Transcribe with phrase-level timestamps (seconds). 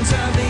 [0.00, 0.49] ends of the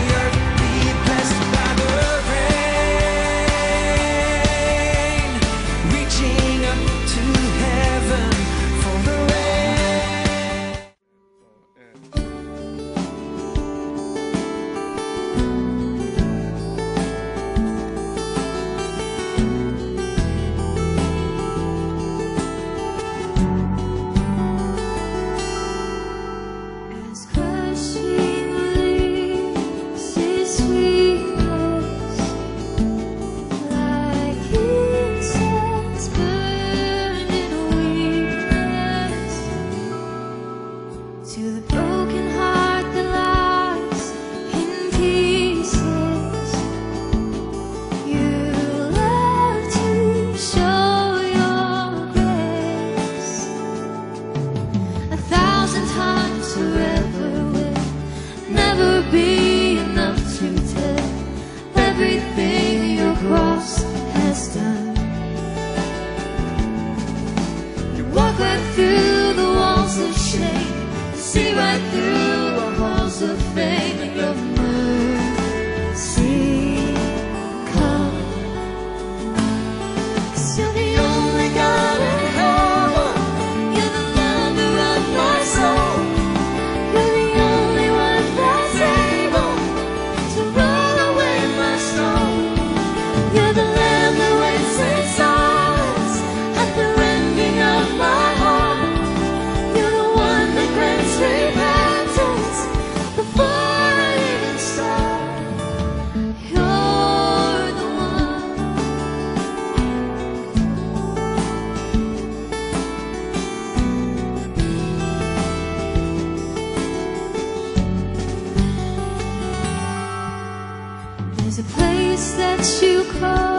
[121.51, 123.50] There's a place that you call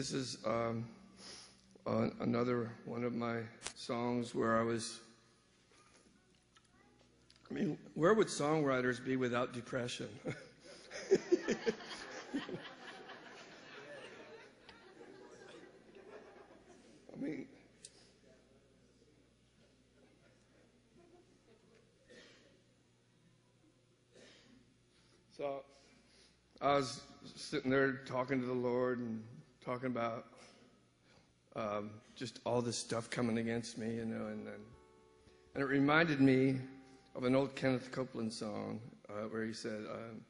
[0.00, 0.88] this is um,
[2.20, 3.40] another one of my
[3.74, 5.00] songs where I was.
[7.50, 10.08] I mean, where would songwriters be without depression?
[11.12, 11.18] I
[17.20, 17.44] mean,
[25.36, 25.62] so
[26.62, 27.02] I was
[27.36, 29.22] sitting there talking to the Lord and
[29.64, 30.26] talking about
[31.56, 34.64] um, just all this stuff coming against me, you know, and and,
[35.54, 36.56] and it reminded me
[37.14, 40.20] of an old Kenneth Copeland song uh, where he said, um,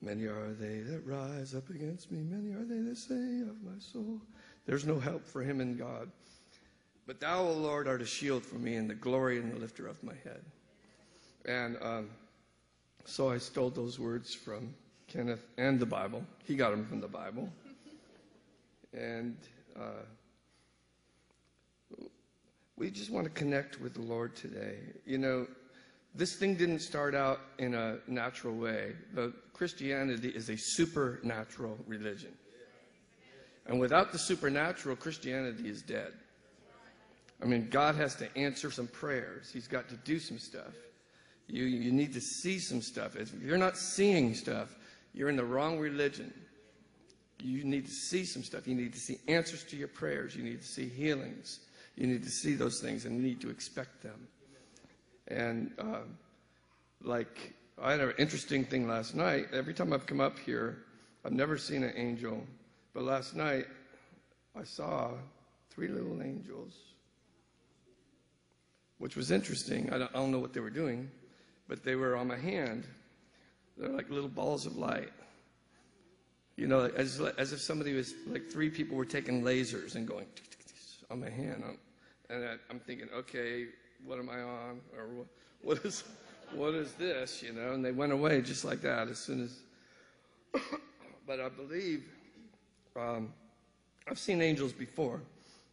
[0.00, 3.78] "Many are they that rise up against me; many are they that say of my
[3.78, 4.20] soul,
[4.66, 6.10] there's no help for him in God."
[7.06, 9.86] But thou, O Lord, art a shield for me and the glory and the lifter
[9.86, 10.42] of my head.
[11.46, 12.10] And um,
[13.06, 14.74] so I stole those words from
[15.06, 16.22] Kenneth and the Bible.
[16.44, 17.50] He got them from the Bible.
[18.92, 19.36] And
[19.78, 20.04] uh,
[22.76, 24.76] we just want to connect with the Lord today.
[25.04, 25.46] You know,
[26.14, 28.92] this thing didn't start out in a natural way.
[29.14, 32.32] The Christianity is a supernatural religion.
[33.66, 36.12] And without the supernatural, Christianity is dead.
[37.42, 39.50] I mean, God has to answer some prayers.
[39.52, 40.74] He's got to do some stuff.
[41.46, 43.16] You, you need to see some stuff.
[43.16, 44.76] If you're not seeing stuff,
[45.14, 46.32] you're in the wrong religion.
[47.40, 48.66] You need to see some stuff.
[48.66, 50.34] You need to see answers to your prayers.
[50.34, 51.60] You need to see healings.
[51.96, 54.26] You need to see those things and you need to expect them.
[55.28, 56.00] And uh,
[57.02, 59.46] like, I had an interesting thing last night.
[59.52, 60.84] Every time I've come up here,
[61.24, 62.44] I've never seen an angel.
[62.94, 63.66] But last night,
[64.58, 65.10] I saw
[65.70, 66.74] three little angels
[68.98, 69.90] which was interesting.
[69.92, 71.10] I don't, I don't know what they were doing,
[71.68, 72.84] but they were on my hand.
[73.76, 75.10] They're like little balls of light.
[76.58, 80.26] You know, as, as if somebody was, like three people were taking lasers and going
[81.08, 81.62] on my hand.
[82.28, 83.66] And I, I'm thinking, okay,
[84.04, 84.80] what am I on?
[84.98, 85.26] Or what,
[85.62, 86.02] what is,
[86.52, 87.44] what is this?
[87.44, 89.60] You know, and they went away just like that as soon as.
[91.28, 92.02] but I believe
[92.96, 93.32] um,
[94.10, 95.22] I've seen angels before,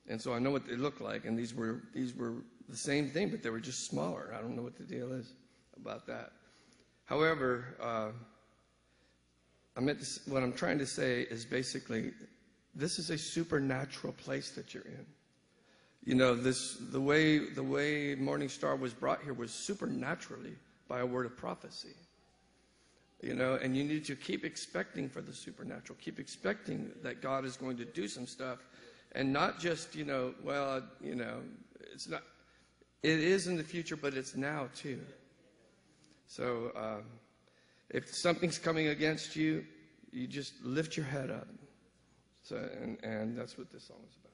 [0.07, 1.25] and so I know what they look like.
[1.25, 4.35] And these were these were the same thing, but they were just smaller.
[4.37, 5.33] I don't know what the deal is
[5.75, 6.33] about that.
[7.05, 8.09] However, uh,
[9.75, 12.11] I meant to, what I'm trying to say is basically
[12.73, 15.05] this is a supernatural place that you're in.
[16.03, 20.55] You know, this the way the way Morning Star was brought here was supernaturally
[20.87, 21.95] by a word of prophecy.
[23.21, 25.97] You know, and you need to keep expecting for the supernatural.
[25.99, 28.59] Keep expecting that God is going to do some stuff,
[29.13, 31.39] and not just you know, well, you know,
[31.91, 32.21] it's not.
[33.01, 34.99] It is in the future, but it's now too.
[36.27, 37.03] So um,
[37.89, 39.65] if something's coming against you,
[40.11, 41.47] you just lift your head up.
[42.43, 44.24] So, and, and that's what this song is about.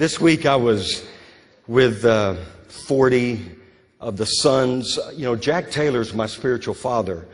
[0.00, 1.06] This week I was
[1.66, 2.36] with uh,
[2.68, 3.38] 40
[4.00, 4.98] of the sons.
[5.12, 7.28] You know, Jack Taylor's my spiritual father.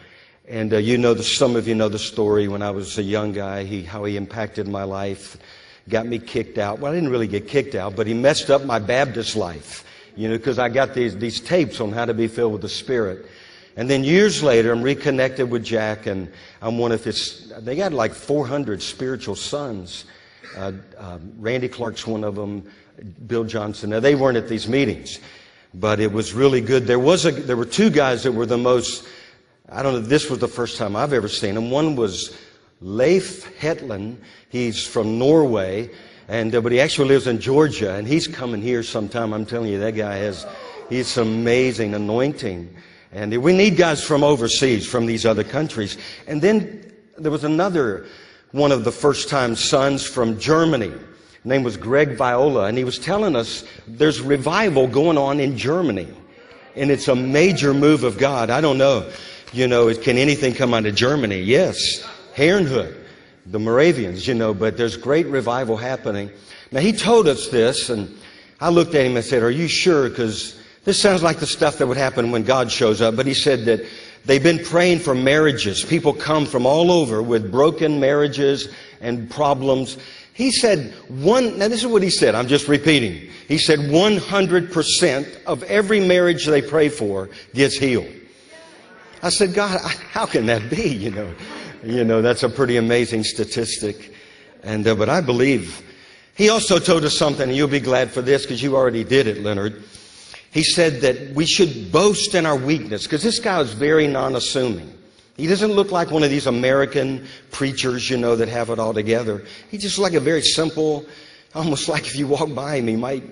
[0.49, 3.05] And uh, you know, the, some of you know the story when I was a
[3.05, 5.37] young guy, he, how he impacted my life,
[5.89, 6.81] got me kicked out.
[6.81, 9.85] Well, I didn't really get kicked out, but he messed up my Baptist life,
[10.17, 12.69] you know, because I got these, these tapes on how to be filled with the
[12.69, 13.27] Spirit.
[13.77, 17.93] And then years later, I'm reconnected with Jack, and I'm one of his, they got
[17.93, 20.05] like 400 spiritual sons.
[20.57, 22.71] Uh, uh, Randy Clark's one of them,
[23.27, 23.91] Bill Johnson.
[23.91, 25.19] Now, they weren't at these meetings,
[25.75, 26.87] but it was really good.
[26.87, 29.07] There, was a, there were two guys that were the most,
[29.69, 31.71] I don't know, this was the first time I've ever seen them.
[31.71, 32.37] One was
[32.81, 34.21] Leif Hetland.
[34.49, 35.91] He's from Norway,
[36.29, 39.33] and, uh, but he actually lives in Georgia, and he's coming here sometime.
[39.33, 40.47] I'm telling you, that guy has,
[40.89, 42.75] he's amazing anointing.
[43.13, 45.97] And we need guys from overseas, from these other countries.
[46.27, 48.07] And then there was another
[48.53, 50.89] one of the first time sons from Germany.
[50.91, 55.57] His name was Greg Viola, and he was telling us there's revival going on in
[55.57, 56.09] Germany.
[56.75, 58.51] And it's a major move of God.
[58.51, 59.11] I don't know,
[59.53, 61.41] you know, can anything come out of Germany?
[61.41, 62.07] Yes.
[62.35, 62.95] Herrnhut,
[63.47, 66.31] the Moravians, you know, but there's great revival happening.
[66.71, 68.15] Now he told us this, and
[68.61, 70.09] I looked at him and said, Are you sure?
[70.09, 73.17] Because this sounds like the stuff that would happen when God shows up.
[73.17, 73.85] But he said that
[74.27, 75.85] they've been praying for marriages.
[75.85, 78.69] People come from all over with broken marriages
[79.01, 79.97] and problems.
[80.35, 83.31] He said one, now this is what he said, I'm just repeating.
[83.49, 88.13] He said 100% of every marriage they pray for gets healed.
[89.23, 90.89] I said, God, how can that be?
[90.89, 91.35] You know,
[91.83, 94.13] you know, that's a pretty amazing statistic.
[94.63, 95.83] And, uh, but I believe.
[96.35, 99.27] He also told us something, and you'll be glad for this because you already did
[99.27, 99.83] it, Leonard.
[100.57, 104.91] He said that we should boast in our weakness because this guy was very non-assuming.
[105.37, 108.95] He doesn't look like one of these American preachers, you know, that have it all
[108.95, 109.45] together.
[109.71, 111.05] He's just like a very simple,
[111.55, 113.23] almost like if you walk by him, he might,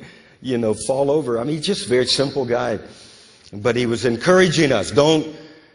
[0.43, 1.41] you know, fall over.
[1.41, 2.79] I mean, he's just a very simple guy.
[3.55, 4.91] But he was encouraging us.
[4.91, 5.35] Don't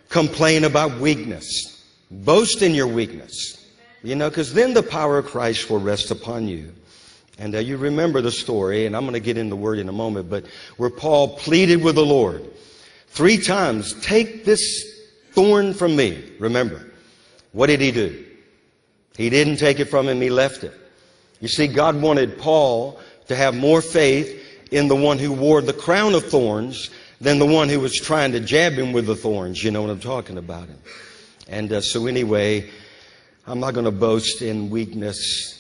[0.10, 1.84] complain about weakness.
[2.12, 3.68] Boast in your weakness.
[4.04, 6.72] You know, because then the power of Christ will rest upon you.
[7.40, 9.88] And uh, you remember the story, and I'm going to get in the word in
[9.88, 12.46] a moment, but where Paul pleaded with the Lord
[13.08, 14.86] three times, take this
[15.32, 16.32] thorn from me.
[16.38, 16.86] Remember,
[17.54, 18.26] what did he do?
[19.16, 20.74] He didn't take it from him, he left it.
[21.40, 25.74] You see, God wanted Paul to have more faith in the one who wore the
[25.74, 26.90] crown of thorns
[27.22, 29.64] than the one who was trying to jab him with the thorns.
[29.64, 30.68] You know what I'm talking about.
[31.48, 32.70] And uh, so, anyway,
[33.48, 35.59] I'm not going to boast in weakness.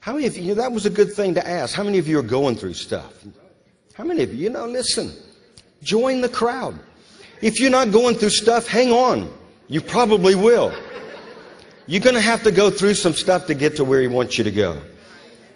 [0.00, 1.74] How many of you, that was a good thing to ask.
[1.74, 3.24] How many of you are going through stuff?
[3.94, 5.12] How many of you, you know, listen,
[5.82, 6.78] join the crowd.
[7.42, 9.30] If you're not going through stuff, hang on.
[9.68, 10.72] You probably will.
[11.86, 14.38] You're going to have to go through some stuff to get to where He wants
[14.38, 14.80] you to go.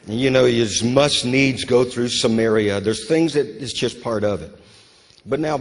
[0.06, 2.80] And you know, you must needs go through Samaria.
[2.80, 4.52] There's things that is just part of it.
[5.24, 5.60] But now,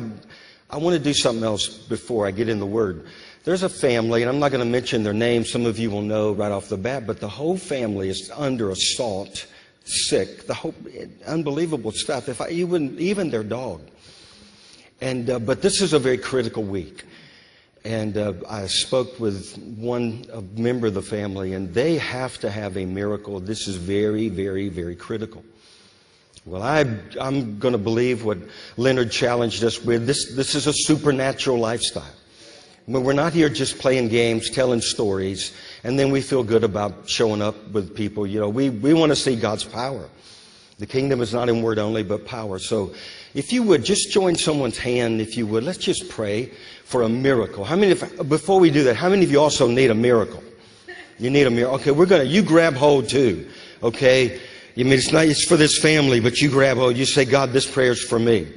[0.70, 3.06] I want to do something else before I get in the Word.
[3.44, 5.44] There's a family, and I'm not going to mention their name.
[5.44, 8.70] Some of you will know right off the bat, but the whole family is under
[8.70, 9.48] assault,
[9.84, 10.48] sick.
[10.48, 10.74] The whole
[11.28, 12.30] unbelievable stuff.
[12.30, 13.82] If I even even their dog.
[15.02, 17.04] And uh, but this is a very critical week.
[17.84, 20.26] And uh, I spoke with one
[20.56, 23.42] member of the family, and they have to have a miracle.
[23.42, 25.44] This is very, very, very critical.
[26.46, 26.86] Well, I,
[27.20, 28.38] I'm going to believe what
[28.78, 30.08] Leonard challenged us with.
[30.08, 32.16] This, this is a supernatural lifestyle.
[32.86, 35.54] We're not here just playing games, telling stories,
[35.86, 38.28] and then we feel good about showing up with people.
[38.28, 40.10] You know, we, we want to see God's power.
[40.80, 42.60] The kingdom is not in word only, but power.
[42.60, 42.94] So
[43.34, 46.52] if you would just join someone's hand, if you would, let's just pray
[46.84, 47.64] for a miracle.
[47.64, 50.44] How many, of, before we do that, how many of you also need a miracle?
[51.20, 51.76] You need a miracle.
[51.76, 53.50] Okay, we're going to, you grab hold too.
[53.82, 54.42] Okay?
[54.76, 56.98] I mean, it's not, it's for this family, but you grab hold.
[56.98, 58.52] You say, God, this prayer's for me.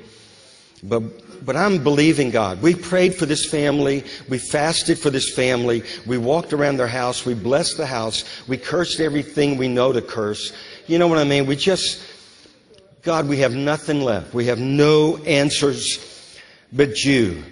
[0.83, 1.03] But
[1.45, 2.63] but I'm believing God.
[2.63, 4.05] We prayed for this family.
[4.29, 5.83] We fasted for this family.
[6.07, 7.25] We walked around their house.
[7.25, 8.25] We blessed the house.
[8.49, 10.53] We cursed everything we know to curse.
[10.87, 11.47] You know what I mean?
[11.47, 12.03] We just,
[13.03, 14.35] God, we have nothing left.
[14.35, 16.39] We have no answers
[16.73, 17.43] but you.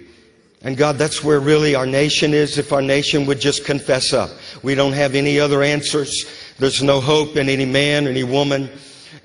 [0.61, 2.57] And God, that's where really our nation is.
[2.57, 4.31] If our nation would just confess up,
[4.63, 6.25] we don't have any other answers.
[6.57, 8.69] There's no hope in any man, any woman.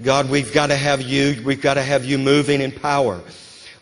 [0.02, 1.42] God, we've got to have you.
[1.44, 3.22] We've got to have you moving in power.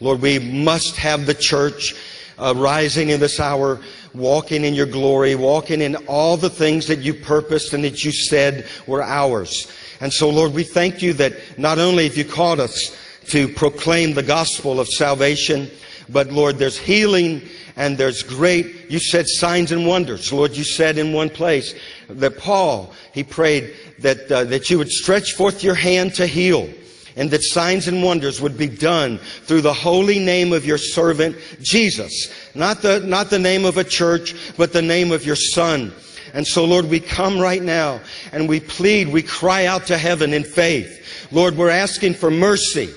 [0.00, 1.94] Lord, we must have the church
[2.38, 3.80] uh, rising in this hour,
[4.14, 8.12] walking in your glory, walking in all the things that you purposed and that you
[8.12, 9.70] said were ours.
[10.00, 12.96] And so, Lord, we thank you that not only have you called us
[13.28, 15.70] to proclaim the gospel of salvation,
[16.08, 17.42] but Lord, there's healing
[17.76, 20.32] and there's great, you said signs and wonders.
[20.32, 21.74] Lord, you said in one place
[22.08, 26.68] that Paul, he prayed that, uh, that you would stretch forth your hand to heal.
[27.18, 31.36] And that signs and wonders would be done through the holy name of your servant
[31.60, 32.32] Jesus.
[32.54, 35.92] Not the, not the name of a church, but the name of your son.
[36.32, 38.00] And so, Lord, we come right now
[38.32, 41.28] and we plead, we cry out to heaven in faith.
[41.32, 42.88] Lord, we're asking for mercy.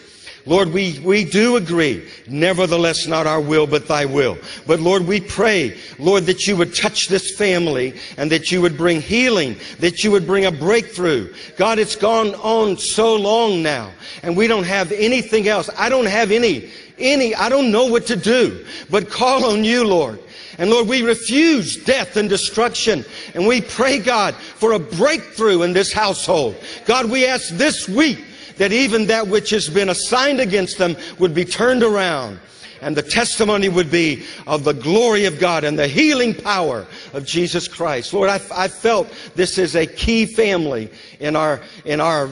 [0.45, 2.07] Lord, we, we do agree.
[2.27, 4.37] Nevertheless, not our will, but thy will.
[4.65, 8.75] But Lord, we pray, Lord, that you would touch this family and that you would
[8.75, 11.33] bring healing, that you would bring a breakthrough.
[11.57, 13.91] God, it's gone on so long now
[14.23, 15.69] and we don't have anything else.
[15.77, 19.85] I don't have any, any, I don't know what to do, but call on you,
[19.85, 20.19] Lord.
[20.57, 23.05] And Lord, we refuse death and destruction.
[23.33, 26.55] And we pray, God, for a breakthrough in this household.
[26.85, 28.23] God, we ask this week
[28.61, 32.39] that even that which has been assigned against them would be turned around.
[32.79, 37.25] And the testimony would be of the glory of God and the healing power of
[37.25, 38.13] Jesus Christ.
[38.13, 42.29] Lord, I, I felt this is a key family in our, in our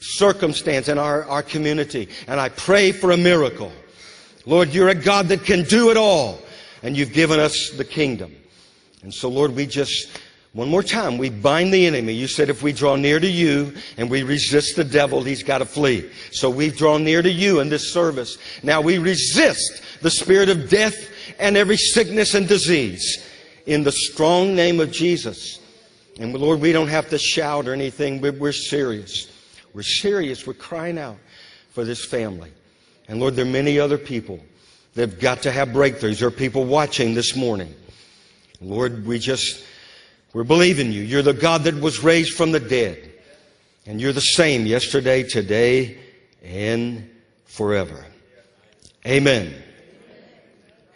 [0.00, 2.08] circumstance, in our, our community.
[2.26, 3.70] And I pray for a miracle.
[4.46, 6.40] Lord, you're a God that can do it all.
[6.82, 8.34] And you've given us the kingdom.
[9.04, 10.10] And so, Lord, we just,
[10.56, 12.14] one more time, we bind the enemy.
[12.14, 15.58] You said if we draw near to you and we resist the devil, he's got
[15.58, 16.10] to flee.
[16.32, 18.38] So we've drawn near to you in this service.
[18.62, 20.96] Now we resist the spirit of death
[21.38, 23.22] and every sickness and disease
[23.66, 25.60] in the strong name of Jesus.
[26.18, 29.30] And Lord, we don't have to shout or anything, but we're serious.
[29.74, 30.46] We're serious.
[30.46, 31.18] We're crying out
[31.68, 32.50] for this family.
[33.08, 34.40] And Lord, there are many other people
[34.94, 36.20] that have got to have breakthroughs.
[36.20, 37.74] There are people watching this morning.
[38.62, 39.62] Lord, we just,
[40.36, 41.00] we're believing you.
[41.00, 43.10] You're the God that was raised from the dead.
[43.86, 45.96] And you're the same yesterday, today,
[46.44, 47.08] and
[47.46, 48.04] forever.
[49.06, 49.54] Amen.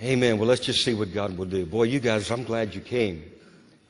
[0.03, 0.37] Amen.
[0.37, 1.65] Well, let's just see what God will do.
[1.65, 3.25] Boy, you guys, I'm glad you came.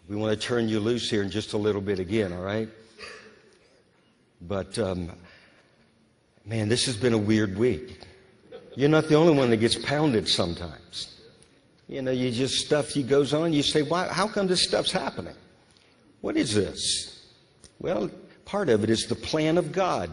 [0.09, 2.69] We want to turn you loose here in just a little bit again, all right?
[4.41, 5.11] But, um,
[6.47, 7.99] man, this has been a weird week.
[8.77, 11.20] You're not the only one that gets pounded sometimes.
[11.91, 13.53] You know, you just stuff you goes on.
[13.53, 14.07] You say, "Why?
[14.07, 15.35] How come this stuff's happening?
[16.21, 17.27] What is this?"
[17.81, 18.09] Well,
[18.45, 20.09] part of it is the plan of God.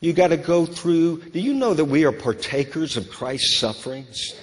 [0.00, 1.22] You got to go through.
[1.32, 4.34] Do you know that we are partakers of Christ's sufferings?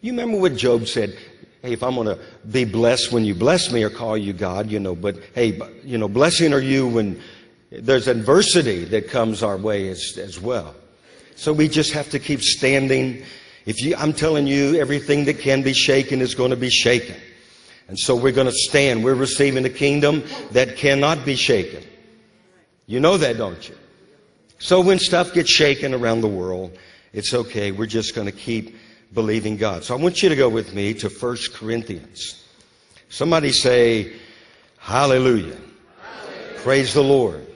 [0.00, 1.14] You remember what Job said?
[1.60, 2.18] Hey, if I'm going to
[2.50, 5.98] be blessed when you bless me or call you God, you know, but hey, you
[5.98, 7.20] know, blessing are you when
[7.70, 10.74] there's adversity that comes our way as, as well.
[11.36, 13.22] So we just have to keep standing.
[13.66, 17.16] If you, I'm telling you, everything that can be shaken is going to be shaken.
[17.88, 19.04] And so we're going to stand.
[19.04, 21.82] We're receiving a kingdom that cannot be shaken.
[22.86, 23.76] You know that, don't you?
[24.58, 26.76] So when stuff gets shaken around the world,
[27.12, 27.72] it's okay.
[27.72, 28.76] We're just going to keep
[29.12, 29.84] believing God.
[29.84, 32.44] So I want you to go with me to 1 Corinthians.
[33.08, 34.12] Somebody say,
[34.78, 35.58] Hallelujah.
[36.58, 37.46] Praise the Lord.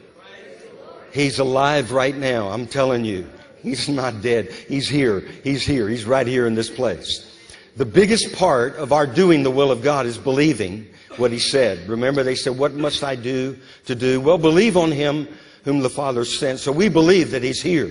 [1.12, 2.48] He's alive right now.
[2.48, 3.30] I'm telling you.
[3.64, 4.52] He's not dead.
[4.68, 5.20] He's here.
[5.42, 5.88] He's here.
[5.88, 7.30] He's right here in this place.
[7.76, 11.88] The biggest part of our doing the will of God is believing what He said.
[11.88, 14.20] Remember, they said, What must I do to do?
[14.20, 15.26] Well, believe on Him
[15.64, 16.60] whom the Father sent.
[16.60, 17.90] So we believe that He's here.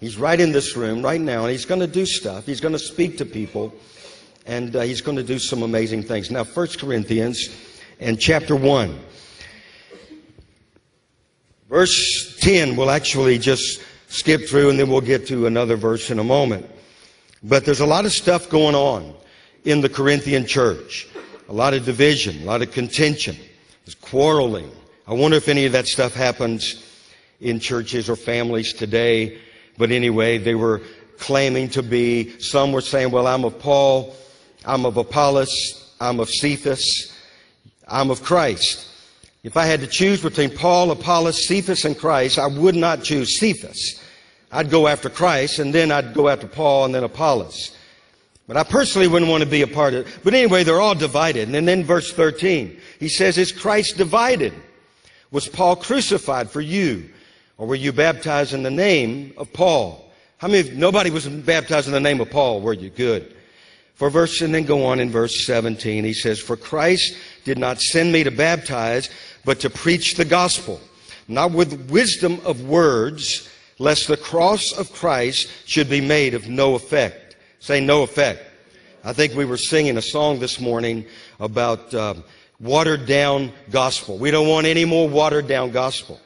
[0.00, 2.44] He's right in this room right now, and He's going to do stuff.
[2.44, 3.72] He's going to speak to people,
[4.46, 6.30] and uh, He's going to do some amazing things.
[6.30, 7.48] Now, 1 Corinthians
[8.00, 8.98] and chapter 1.
[11.68, 16.18] Verse 10, we'll actually just skip through and then we'll get to another verse in
[16.18, 16.68] a moment.
[17.42, 19.14] But there's a lot of stuff going on
[19.64, 21.08] in the Corinthian church.
[21.48, 23.36] A lot of division, a lot of contention.
[23.84, 24.70] There's quarreling.
[25.06, 26.84] I wonder if any of that stuff happens
[27.40, 29.38] in churches or families today.
[29.78, 30.82] But anyway, they were
[31.18, 34.14] claiming to be, some were saying, well, I'm of Paul,
[34.64, 37.12] I'm of Apollos, I'm of Cephas,
[37.86, 38.87] I'm of Christ.
[39.44, 43.38] If I had to choose between Paul, Apollos, Cephas, and Christ, I would not choose
[43.38, 44.02] Cephas.
[44.50, 47.76] I'd go after Christ, and then I'd go after Paul, and then Apollos.
[48.46, 50.18] But I personally wouldn't want to be a part of it.
[50.24, 51.54] But anyway, they're all divided.
[51.54, 54.54] And then verse 13, he says, Is Christ divided?
[55.30, 57.10] Was Paul crucified for you?
[57.58, 60.10] Or were you baptized in the name of Paul?
[60.38, 62.88] How many, nobody was baptized in the name of Paul, were you?
[62.88, 63.34] Good.
[63.94, 67.80] For verse, and then go on in verse 17, he says, For Christ did not
[67.80, 69.10] send me to baptize,
[69.44, 70.80] but to preach the gospel,
[71.28, 73.48] not with wisdom of words,
[73.78, 77.36] lest the cross of Christ should be made of no effect.
[77.60, 78.42] Say no effect.
[79.04, 81.06] I think we were singing a song this morning
[81.40, 82.24] about um,
[82.60, 84.18] watered down gospel.
[84.18, 86.20] We don't want any more watered down gospel.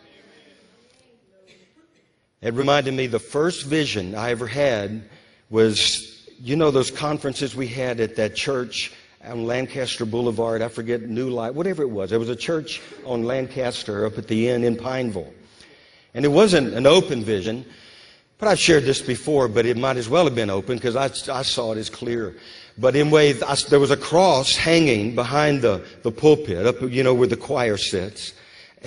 [2.40, 5.08] It reminded me the first vision I ever had
[5.48, 8.92] was, you know, those conferences we had at that church
[9.24, 10.62] on Lancaster Boulevard.
[10.62, 12.10] I forget, New Light, whatever it was.
[12.10, 15.32] There was a church on Lancaster up at the inn in Pineville.
[16.14, 17.64] And it wasn't an open vision,
[18.38, 21.04] but I've shared this before, but it might as well have been open because I,
[21.32, 22.36] I saw it as clear.
[22.76, 27.02] But in way, I, there was a cross hanging behind the, the pulpit, up, you
[27.02, 28.34] know, where the choir sits.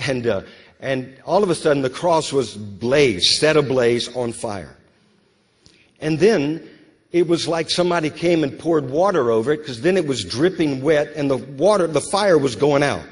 [0.06, 0.42] And, uh,
[0.80, 4.76] and all of a sudden the cross was blazed, set ablaze on fire.
[6.00, 6.68] And then
[7.12, 10.82] it was like somebody came and poured water over it because then it was dripping
[10.82, 13.04] wet and the water, the fire was going out.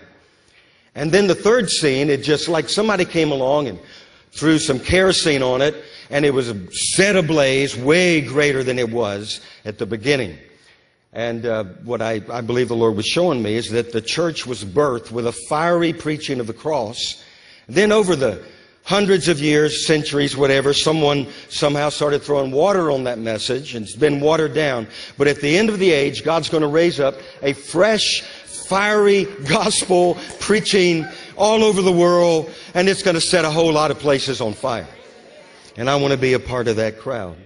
[0.94, 3.78] And then the third scene, it just like somebody came along and
[4.32, 5.74] threw some kerosene on it
[6.10, 6.52] and it was
[6.94, 10.38] set ablaze way greater than it was at the beginning.
[11.12, 14.46] And uh, what I, I believe the Lord was showing me is that the church
[14.46, 17.22] was birthed with a fiery preaching of the cross.
[17.68, 18.44] Then over the
[18.84, 23.96] hundreds of years, centuries, whatever, someone somehow started throwing water on that message and it's
[23.96, 24.86] been watered down.
[25.18, 29.24] But at the end of the age, God's going to raise up a fresh, fiery
[29.48, 33.98] gospel preaching all over the world and it's going to set a whole lot of
[33.98, 34.88] places on fire.
[35.76, 37.36] And I want to be a part of that crowd.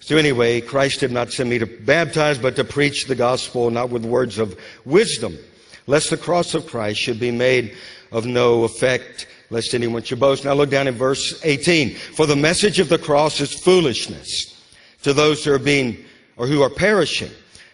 [0.00, 3.90] So anyway, Christ did not send me to baptize, but to preach the gospel, not
[3.90, 5.38] with words of wisdom,
[5.86, 7.76] lest the cross of Christ should be made
[8.10, 10.44] of no effect, lest anyone should boast.
[10.44, 11.94] Now look down in verse 18.
[11.94, 14.60] For the message of the cross is foolishness
[15.02, 16.04] to those who are being,
[16.36, 17.30] or who are perishing.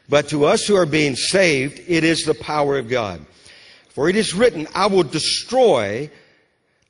[0.08, 3.24] But to us who are being saved, it is the power of God.
[3.90, 6.10] For it is written, I will destroy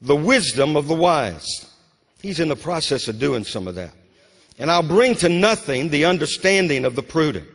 [0.00, 1.66] the wisdom of the wise.
[2.22, 3.92] He's in the process of doing some of that.
[4.58, 7.48] And I'll bring to nothing the understanding of the prudent.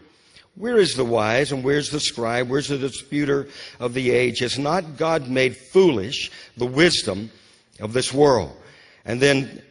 [0.55, 2.49] Where is the wise and where's the scribe?
[2.49, 3.47] Where's the disputer
[3.79, 4.39] of the age?
[4.39, 7.31] Has not God made foolish the wisdom
[7.79, 8.55] of this world?
[9.03, 9.63] And then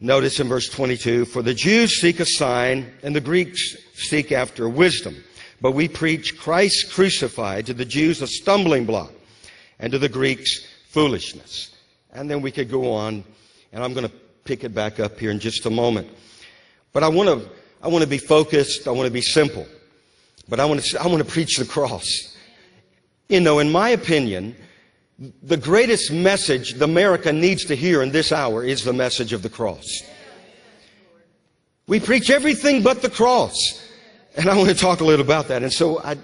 [0.00, 4.68] notice in verse 22, for the Jews seek a sign and the Greeks seek after
[4.68, 5.22] wisdom.
[5.60, 9.12] But we preach Christ crucified to the Jews a stumbling block
[9.78, 11.70] and to the Greeks foolishness.
[12.12, 13.22] And then we could go on
[13.72, 16.08] and I'm going to pick it back up here in just a moment.
[16.92, 17.48] But I want to,
[17.80, 18.88] I want to be focused.
[18.88, 19.66] I want to be simple.
[20.48, 22.36] But I want to, I want to preach the cross.
[23.28, 24.54] You know, in my opinion,
[25.42, 29.42] the greatest message the America needs to hear in this hour is the message of
[29.42, 30.02] the cross.
[31.86, 33.56] We preach everything but the cross.
[34.36, 35.62] And I want to talk a little about that.
[35.62, 36.16] And so I,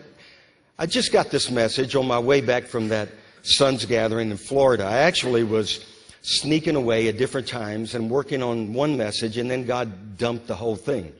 [0.78, 3.08] I just got this message on my way back from that
[3.42, 4.84] Sons gathering in Florida.
[4.84, 5.84] I actually was
[6.22, 10.54] sneaking away at different times and working on one message, and then God dumped the
[10.54, 11.12] whole thing.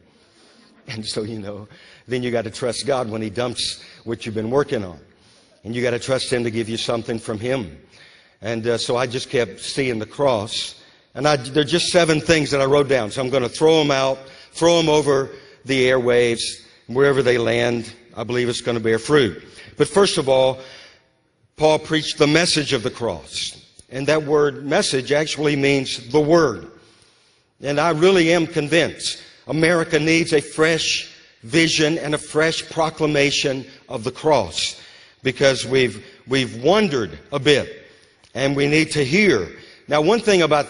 [0.88, 1.68] And so, you know,
[2.10, 4.98] then you got to trust God when He dumps what you've been working on.
[5.64, 7.78] And you got to trust Him to give you something from Him.
[8.42, 10.82] And uh, so I just kept seeing the cross.
[11.14, 13.10] And I, there are just seven things that I wrote down.
[13.10, 14.18] So I'm going to throw them out,
[14.52, 15.30] throw them over
[15.64, 16.40] the airwaves,
[16.86, 17.92] wherever they land.
[18.16, 19.42] I believe it's going to bear fruit.
[19.76, 20.58] But first of all,
[21.56, 23.56] Paul preached the message of the cross.
[23.90, 26.70] And that word message actually means the word.
[27.60, 31.09] And I really am convinced America needs a fresh
[31.42, 34.80] vision and a fresh proclamation of the cross
[35.22, 37.86] because we've, we've wandered a bit
[38.34, 39.48] and we need to hear.
[39.88, 40.66] Now, one thing about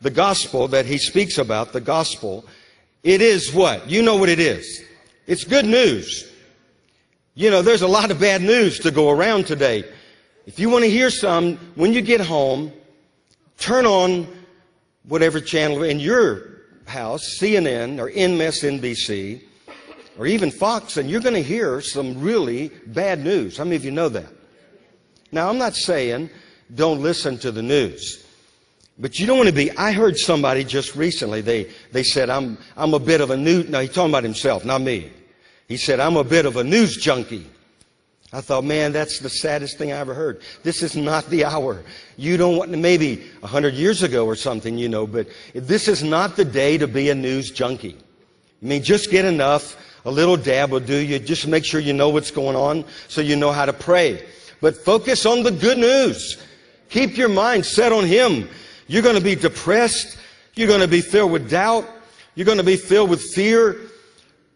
[0.00, 2.44] the gospel that he speaks about, the gospel,
[3.02, 3.88] it is what?
[3.88, 4.82] You know what it is.
[5.26, 6.30] It's good news.
[7.34, 9.84] You know, there's a lot of bad news to go around today.
[10.46, 12.72] If you want to hear some, when you get home,
[13.58, 14.26] turn on
[15.04, 19.42] whatever channel in your house, CNN or MSNBC,
[20.18, 23.56] or even Fox, and you're going to hear some really bad news.
[23.56, 24.28] How many of you know that?
[25.32, 26.30] Now, I'm not saying
[26.74, 28.24] don't listen to the news.
[28.98, 32.56] But you don't want to be, I heard somebody just recently, they, they said, I'm,
[32.76, 35.10] I'm a bit of a news, no, he's talking about himself, not me.
[35.66, 37.50] He said, I'm a bit of a news junkie.
[38.32, 40.42] I thought, man, that's the saddest thing I ever heard.
[40.62, 41.84] This is not the hour.
[42.16, 46.02] You don't want, maybe a hundred years ago or something, you know, but this is
[46.02, 47.96] not the day to be a news junkie.
[48.62, 49.76] I mean, just get enough.
[50.04, 51.18] A little dab will do you.
[51.18, 54.24] Just make sure you know what's going on so you know how to pray.
[54.60, 56.42] But focus on the good news.
[56.90, 58.48] Keep your mind set on Him.
[58.86, 60.18] You're going to be depressed.
[60.54, 61.88] You're going to be filled with doubt.
[62.34, 63.80] You're going to be filled with fear.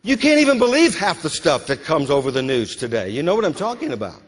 [0.03, 3.09] You can't even believe half the stuff that comes over the news today.
[3.09, 4.21] You know what I'm talking about.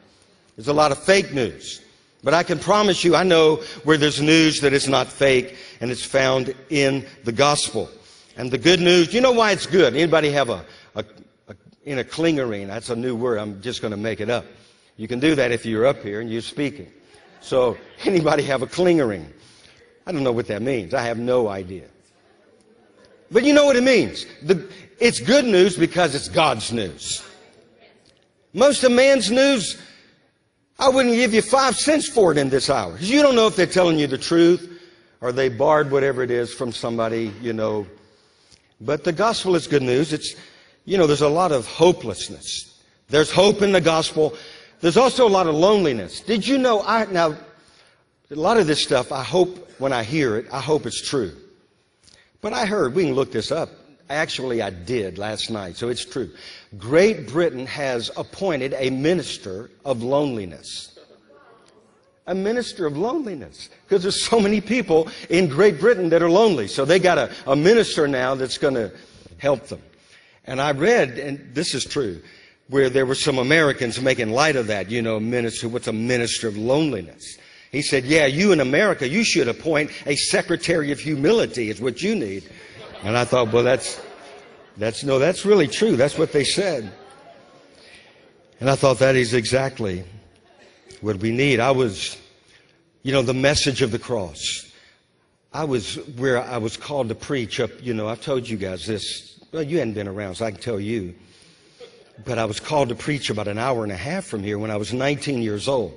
[0.57, 1.81] There's a lot of fake news.
[2.23, 5.91] But I can promise you, I know where there's news that is not fake and
[5.91, 7.89] it's found in the gospel.
[8.37, 9.95] And the good news, you know why it's good?
[9.95, 11.05] Anybody have a, a,
[11.49, 12.69] a in a clingering?
[12.69, 13.39] That's a new word.
[13.39, 14.45] I'm just going to make it up.
[14.97, 16.91] You can do that if you're up here and you're speaking.
[17.41, 19.33] So anybody have a clingering?
[20.07, 20.95] I don't know what that means.
[20.95, 21.87] I have no idea.
[23.31, 24.27] But you know what it means.
[24.43, 27.23] The, it's good news because it's God's news.
[28.53, 29.81] Most of man's news,
[30.79, 32.97] I wouldn't give you five cents for it in this hour.
[32.99, 34.81] You don't know if they're telling you the truth
[35.21, 37.87] or they barred whatever it is from somebody, you know.
[38.81, 40.13] But the gospel is good news.
[40.13, 40.35] It's,
[40.85, 42.79] you know, there's a lot of hopelessness.
[43.09, 44.37] There's hope in the gospel.
[44.81, 46.21] There's also a lot of loneliness.
[46.21, 47.37] Did you know I, now,
[48.31, 51.33] a lot of this stuff, I hope when I hear it, I hope it's true.
[52.41, 53.71] But I heard, we can look this up.
[54.09, 56.31] Actually, I did last night, so it's true.
[56.77, 60.99] Great Britain has appointed a minister of loneliness.
[62.27, 63.69] A minister of loneliness.
[63.85, 66.67] Because there's so many people in Great Britain that are lonely.
[66.67, 68.93] So they got a, a minister now that's going to
[69.39, 69.83] help them.
[70.47, 72.23] And I read, and this is true,
[72.69, 76.49] where there were some Americans making light of that, you know, minister, what's a minister
[76.49, 77.37] of loneliness?
[77.73, 82.03] He said, yeah, you in America, you should appoint a secretary of humility is what
[82.03, 82.49] you need.
[83.03, 84.01] And I thought, well, that's,
[84.77, 85.97] that's, no, that's really true.
[85.97, 86.93] That's what they said.
[88.61, 90.05] And I thought that is exactly
[91.01, 91.61] what we need.
[91.61, 92.17] I was,
[93.03, 94.71] you know, the message of the cross.
[95.53, 98.87] I was where I was called to preach up, you know, I've told you guys
[98.87, 99.40] this.
[99.53, 101.13] Well, you hadn't been around, so I can tell you.
[102.25, 104.71] But I was called to preach about an hour and a half from here when
[104.71, 105.93] I was 19 years old.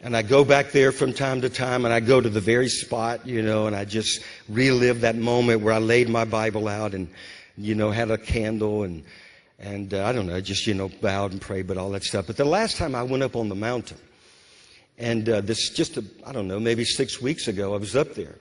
[0.00, 2.68] And I go back there from time to time and I go to the very
[2.68, 6.94] spot, you know, and I just relive that moment where I laid my Bible out
[6.94, 7.08] and,
[7.58, 9.04] you know, had a candle and,
[9.58, 12.26] and uh, I don't know, just, you know, bowed and prayed, but all that stuff.
[12.26, 13.98] But the last time I went up on the mountain,
[14.98, 18.14] and uh, this just, I I don't know, maybe six weeks ago, I was up
[18.14, 18.38] there.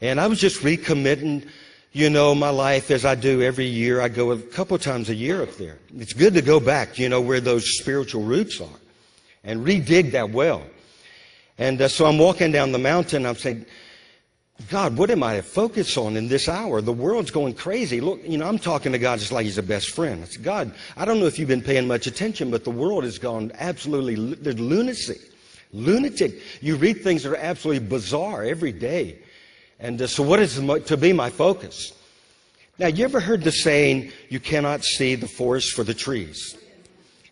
[0.00, 1.48] And I was just recommitting,
[1.92, 4.00] you know, my life as I do every year.
[4.00, 5.78] I go a couple times a year up there.
[5.98, 8.80] It's good to go back, you know, where those spiritual roots are
[9.44, 10.62] and redig that well.
[11.58, 13.26] And uh, so I'm walking down the mountain.
[13.26, 13.66] I'm saying,
[14.70, 16.80] God, what am I to focus on in this hour?
[16.80, 18.00] The world's going crazy.
[18.00, 20.22] Look, you know, I'm talking to God just like He's a best friend.
[20.22, 23.04] I said, God, I don't know if you've been paying much attention, but the world
[23.04, 25.18] has gone absolutely there's lunacy,
[25.72, 26.40] lunatic.
[26.60, 29.18] You read things that are absolutely bizarre every day.
[29.82, 30.54] And uh, so, what is
[30.86, 31.92] to be my focus?
[32.78, 36.56] Now, you ever heard the saying, "You cannot see the forest for the trees"?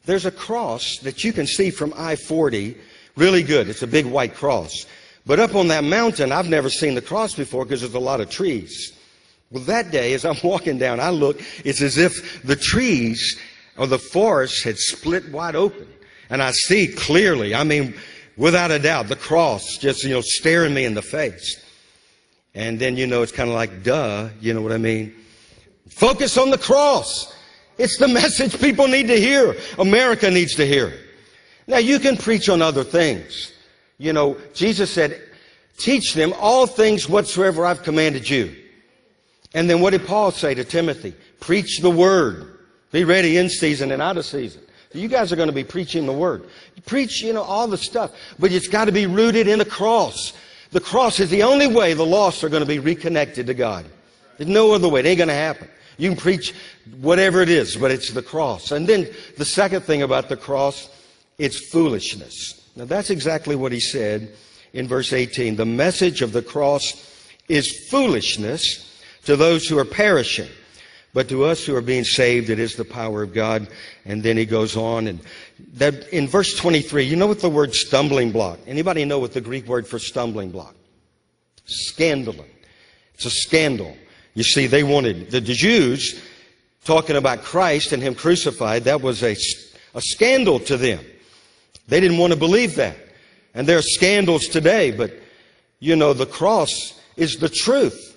[0.05, 2.77] There's a cross that you can see from I-40
[3.17, 3.69] really good.
[3.69, 4.87] It's a big white cross.
[5.27, 8.21] But up on that mountain, I've never seen the cross before because there's a lot
[8.21, 8.93] of trees.
[9.53, 13.39] Well, that day, as I'm walking down, I look, it's as if the trees
[13.77, 15.87] or the forest had split wide open.
[16.31, 17.95] And I see clearly, I mean,
[18.37, 21.63] without a doubt, the cross just, you know, staring me in the face.
[22.55, 25.15] And then, you know, it's kind of like, duh, you know what I mean?
[25.89, 27.35] Focus on the cross.
[27.79, 29.57] It's the message people need to hear.
[29.79, 30.93] America needs to hear.
[31.67, 33.53] Now, you can preach on other things.
[33.99, 35.21] You know, Jesus said,
[35.77, 38.57] teach them all things whatsoever I've commanded you.
[39.55, 41.15] And then what did Paul say to Timothy?
[41.41, 42.59] Preach the word.
[42.93, 44.63] Be ready in season and out of season.
[44.93, 46.49] You guys are going to be preaching the word.
[46.87, 50.33] Preach, you know, all the stuff, but it's got to be rooted in the cross.
[50.73, 53.85] The cross is the only way the lost are going to be reconnected to God.
[54.37, 55.01] There's no other way.
[55.01, 55.69] It ain't going to happen.
[55.99, 56.55] You can preach
[57.01, 58.73] whatever it is, but it's the cross.
[58.73, 60.89] And then the second thing about the cross,
[61.39, 62.69] it's foolishness.
[62.77, 64.33] Now that's exactly what he said
[64.73, 65.57] in verse 18.
[65.57, 70.49] The message of the cross is foolishness to those who are perishing.
[71.13, 73.67] But to us who are being saved, it is the power of God.
[74.05, 75.21] And then he goes on and
[75.75, 78.59] that in verse 23, you know what the word stumbling block?
[78.67, 80.75] Anybody know what the Greek word for stumbling block?
[81.67, 82.49] Scandalon.
[83.15, 83.97] It's a scandal.
[84.35, 86.21] You see, they wanted, the Jews,
[86.85, 89.37] talking about Christ and Him crucified, that was a,
[89.95, 91.05] a scandal to them.
[91.89, 92.97] They didn't want to believe that.
[93.55, 95.13] And there are scandals today, but,
[95.81, 98.17] you know, the cross is the truth.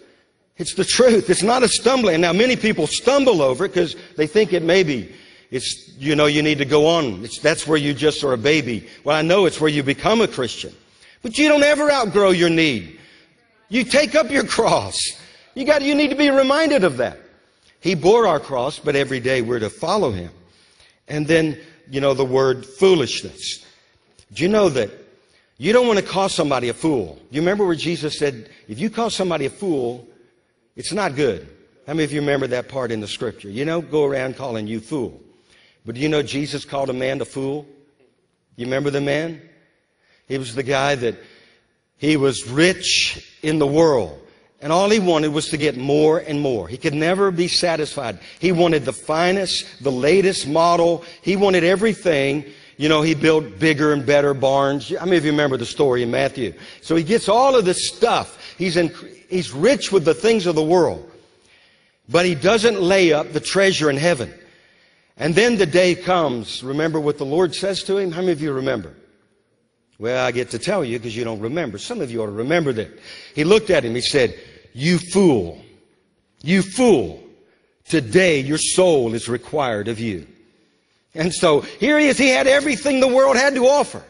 [0.57, 1.29] It's the truth.
[1.29, 2.21] It's not a stumbling.
[2.21, 5.13] Now, many people stumble over it because they think it may be.
[5.53, 7.23] It's, you know, you need to go on.
[7.23, 8.89] It's, that's where you just are a baby.
[9.03, 10.73] Well, I know it's where you become a Christian.
[11.21, 12.99] But you don't ever outgrow your need.
[13.69, 14.99] You take up your cross.
[15.53, 17.19] You got, you need to be reminded of that.
[17.81, 20.31] He bore our cross, but every day we're to follow him.
[21.07, 23.63] And then, you know, the word foolishness.
[24.33, 24.89] Do you know that
[25.59, 27.19] you don't want to call somebody a fool?
[27.29, 30.07] You remember where Jesus said, if you call somebody a fool,
[30.75, 31.47] it's not good.
[31.85, 33.51] How many of you remember that part in the scripture?
[33.51, 35.21] You know, go around calling you fool.
[35.85, 37.67] But do you know Jesus called a man a fool?
[38.55, 39.41] You remember the man?
[40.27, 41.15] He was the guy that
[41.97, 44.19] he was rich in the world.
[44.61, 46.69] And all he wanted was to get more and more.
[46.69, 48.19] He could never be satisfied.
[48.39, 51.03] He wanted the finest, the latest model.
[51.21, 52.45] He wanted everything.
[52.77, 54.93] You know, he built bigger and better barns.
[54.99, 56.53] I mean, if you remember the story in Matthew?
[56.81, 58.55] So he gets all of this stuff.
[58.57, 58.93] He's, in,
[59.29, 61.11] he's rich with the things of the world.
[62.07, 64.33] But he doesn't lay up the treasure in heaven.
[65.17, 66.63] And then the day comes.
[66.63, 68.11] Remember what the Lord says to him?
[68.11, 68.93] How many of you remember?
[69.99, 71.77] Well, I get to tell you because you don't remember.
[71.77, 72.99] Some of you ought to remember that.
[73.35, 73.93] He looked at him.
[73.95, 74.37] He said,
[74.73, 75.61] You fool.
[76.41, 77.23] You fool.
[77.87, 80.25] Today your soul is required of you.
[81.13, 82.17] And so here he is.
[82.17, 84.03] He had everything the world had to offer.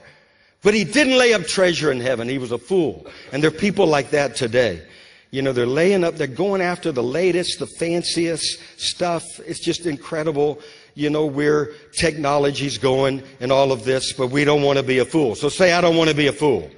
[0.62, 2.30] But he didn't lay up treasure in heaven.
[2.30, 3.06] He was a fool.
[3.34, 4.82] And there are people like that today.
[5.30, 9.24] You know, they're laying up, they're going after the latest, the fanciest stuff.
[9.40, 10.62] It's just incredible,
[10.96, 15.00] you know, where technology's going and all of this, but we don't want to be
[15.00, 15.36] a fool.
[15.36, 16.70] So say, I don't want to be a fool.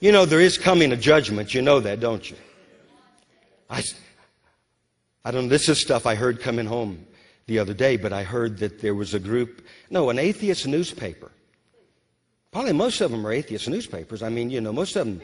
[0.00, 1.54] You know, there is coming a judgment.
[1.54, 2.36] You know that, don't you?
[3.68, 3.82] I,
[5.24, 7.04] I don't, this is stuff I heard coming home
[7.46, 11.32] the other day, but I heard that there was a group, no, an atheist newspaper.
[12.52, 14.22] Probably most of them are atheist newspapers.
[14.22, 15.20] I mean, you know, most of them,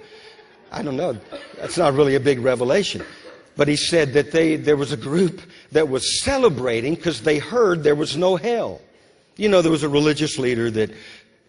[0.73, 1.17] I don't know,
[1.57, 3.05] that's not really a big revelation.
[3.57, 5.41] But he said that they, there was a group
[5.73, 8.81] that was celebrating because they heard there was no hell.
[9.37, 10.91] You know, there was a religious leader that,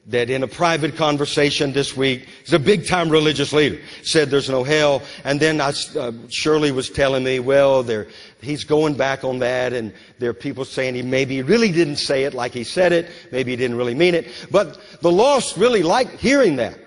[0.07, 4.49] that in a private conversation this week, he's a big time religious leader, said there's
[4.49, 5.01] no hell.
[5.23, 8.07] And then I, uh, Shirley was telling me, well, there,
[8.39, 12.25] he's going back on that, and there are people saying he maybe really didn't say
[12.25, 14.27] it like he said it, maybe he didn't really mean it.
[14.51, 16.77] But the lost really liked hearing that.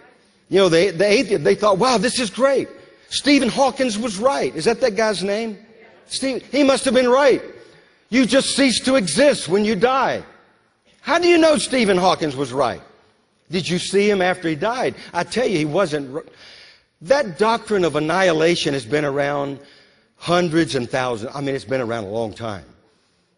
[0.48, 2.68] You know, they, the atheists, they thought, wow, this is great.
[3.09, 4.54] Stephen Hawkins was right.
[4.54, 5.59] Is that that guy's name?
[6.11, 7.42] He must have been right.
[8.11, 10.22] You just cease to exist when you die.
[11.00, 12.82] How do you know Stephen Hawkins was right?
[13.50, 14.94] Did you see him after he died?
[15.12, 16.26] I tell you, he wasn't.
[17.02, 19.59] That doctrine of annihilation has been around
[20.16, 21.32] hundreds and thousands.
[21.34, 22.64] I mean, it's been around a long time.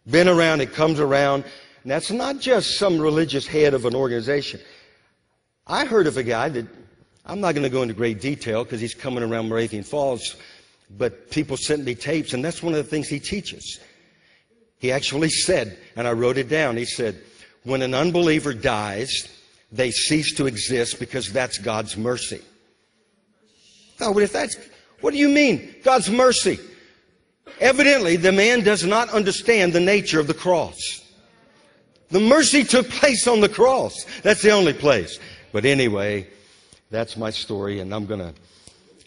[0.09, 1.45] Been around, it comes around.
[1.83, 4.61] And that's not just some religious head of an organization.
[5.67, 6.67] I heard of a guy that,
[7.27, 10.37] I'm not going to go into great detail because he's coming around Moravian Falls,
[10.97, 13.81] but people sent me tapes, and that's one of the things he teaches.
[14.79, 17.21] He actually said, and I wrote it down, he said,
[17.65, 19.29] when an unbeliever dies,
[19.71, 22.41] they cease to exist because that's God's mercy.
[24.01, 24.57] Oh, but if that's,
[25.01, 25.75] what do you mean?
[25.85, 26.59] God's mercy.
[27.61, 30.79] Evidently, the man does not understand the nature of the cross.
[32.09, 34.05] The mercy took place on the cross.
[34.23, 35.19] That's the only place.
[35.53, 36.27] But anyway,
[36.91, 38.35] that's my story, and I'm going to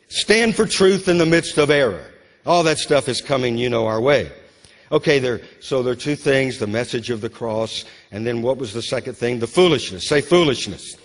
[0.08, 2.06] stand for truth in the midst of error.
[2.46, 4.32] All that stuff is coming, you know, our way.
[4.92, 8.58] Okay, there, so there are two things the message of the cross, and then what
[8.58, 9.40] was the second thing?
[9.40, 10.08] The foolishness.
[10.08, 10.96] Say foolishness.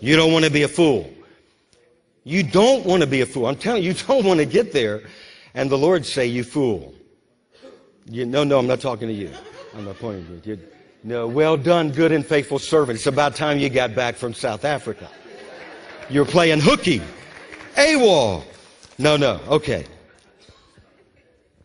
[0.00, 1.10] You don't want to be a fool.
[2.24, 3.46] You don't want to be a fool.
[3.46, 5.02] I'm telling you, you don't want to get there.
[5.54, 6.94] And the Lord say, You fool.
[8.08, 9.30] You, no, no, I'm not talking to you.
[9.74, 10.56] I'm not pointing to you.
[10.56, 10.68] You-
[11.02, 12.96] No, well done, good and faithful servant.
[12.98, 15.08] It's about time you got back from South Africa.
[16.08, 17.02] You're playing hooky.
[17.76, 18.44] AWOL.
[18.98, 19.84] No, no, okay.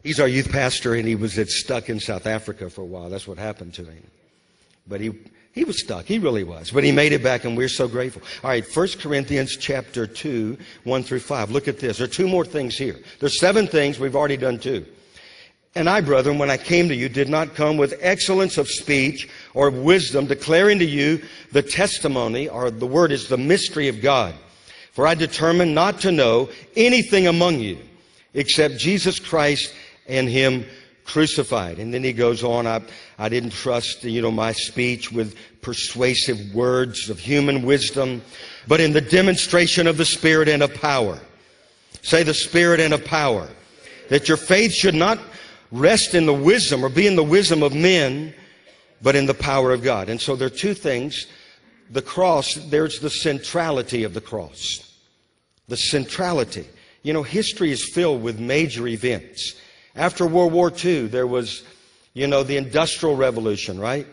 [0.04, 3.10] He's our youth pastor, and he was stuck in South Africa for a while.
[3.10, 4.04] That's what happened to him.
[4.88, 5.12] But he,
[5.54, 6.06] he was stuck.
[6.06, 6.72] He really was.
[6.72, 8.24] But he made it back, and we're so grateful.
[8.44, 11.52] All right, 1 Corinthians chapter 2, 1 through 5.
[11.52, 12.00] Look at this.
[12.00, 13.00] There are two more things here.
[13.20, 14.00] There's seven things.
[14.00, 14.86] We've already done two.
[15.74, 19.30] And I, brethren, when I came to you, did not come with excellence of speech
[19.54, 21.22] or of wisdom, declaring to you
[21.54, 24.34] the testimony, or the word is the mystery of God.
[24.92, 27.78] For I determined not to know anything among you
[28.34, 29.74] except Jesus Christ
[30.08, 30.66] and Him
[31.06, 31.80] crucified.
[31.80, 32.82] And then he goes on, I,
[33.18, 38.22] I didn't trust, you know, my speech with persuasive words of human wisdom,
[38.68, 41.20] but in the demonstration of the Spirit and of power.
[42.02, 43.48] Say the Spirit and of power.
[44.10, 45.20] That your faith should not
[45.72, 48.34] rest in the wisdom or be in the wisdom of men,
[49.02, 50.10] but in the power of God.
[50.10, 51.28] And so there are two things.
[51.90, 54.96] The cross, there's the centrality of the cross.
[55.68, 56.68] The centrality.
[57.04, 59.56] You know, history is filled with major events.
[59.96, 61.64] After World War II, there was,
[62.14, 64.08] you know, the Industrial Revolution, right?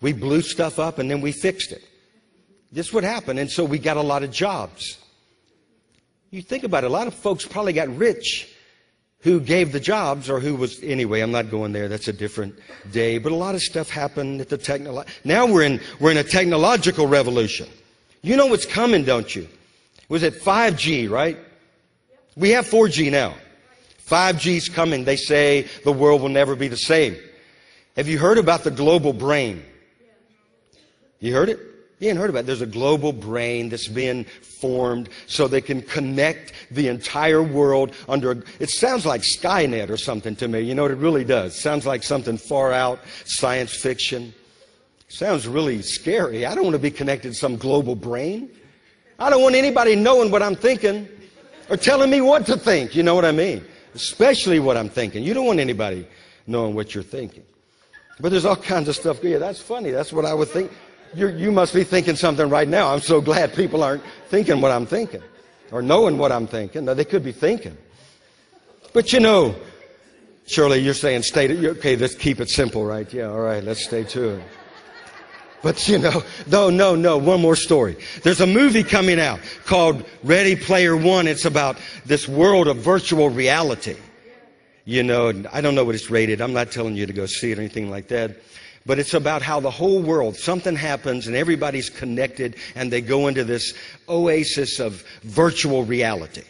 [0.00, 1.84] We blew stuff up and then we fixed it.
[2.72, 3.38] This would happen.
[3.38, 4.98] And so we got a lot of jobs.
[6.30, 8.49] You think about it, a lot of folks probably got rich
[9.22, 11.88] who gave the jobs or who was anyway i'm not going there.
[11.88, 12.58] That's a different
[12.90, 13.18] day.
[13.18, 16.24] But a lot of stuff happened at the technolo- now we're in we're in a
[16.24, 17.68] technological revolution.
[18.22, 19.48] You know what's coming don't you?
[20.08, 21.38] Was it 5g right?
[22.36, 23.34] We have 4g now.
[24.08, 25.04] 5g's coming.
[25.04, 27.16] They say the world will never be the same.
[27.96, 29.62] Have you heard about the global brain?
[31.20, 31.69] You heard it
[32.00, 32.46] you ain't heard about it.
[32.46, 38.32] There's a global brain that's being formed so they can connect the entire world under.
[38.32, 40.60] A, it sounds like Skynet or something to me.
[40.60, 41.54] You know what it really does?
[41.54, 44.32] Sounds like something far out, science fiction.
[45.08, 46.46] Sounds really scary.
[46.46, 48.48] I don't want to be connected to some global brain.
[49.18, 51.06] I don't want anybody knowing what I'm thinking
[51.68, 52.96] or telling me what to think.
[52.96, 53.62] You know what I mean?
[53.94, 55.22] Especially what I'm thinking.
[55.22, 56.06] You don't want anybody
[56.46, 57.42] knowing what you're thinking.
[58.20, 59.22] But there's all kinds of stuff.
[59.22, 59.90] Yeah, that's funny.
[59.90, 60.70] That's what I would think.
[61.14, 62.92] You're, you must be thinking something right now.
[62.92, 65.22] I'm so glad people aren't thinking what I'm thinking
[65.72, 66.84] or knowing what I'm thinking.
[66.84, 67.76] No, they could be thinking.
[68.92, 69.54] But you know,
[70.46, 71.46] Shirley, you're saying stay.
[71.46, 73.12] To, okay, let's keep it simple, right?
[73.12, 74.42] Yeah, all right, let's stay to it.
[75.62, 77.96] But you know, no, no, no, one more story.
[78.22, 81.26] There's a movie coming out called Ready Player One.
[81.26, 83.96] It's about this world of virtual reality.
[84.84, 86.40] You know, I don't know what it's rated.
[86.40, 88.36] I'm not telling you to go see it or anything like that.
[88.86, 93.28] But it's about how the whole world, something happens and everybody's connected and they go
[93.28, 93.74] into this
[94.08, 96.44] oasis of virtual reality.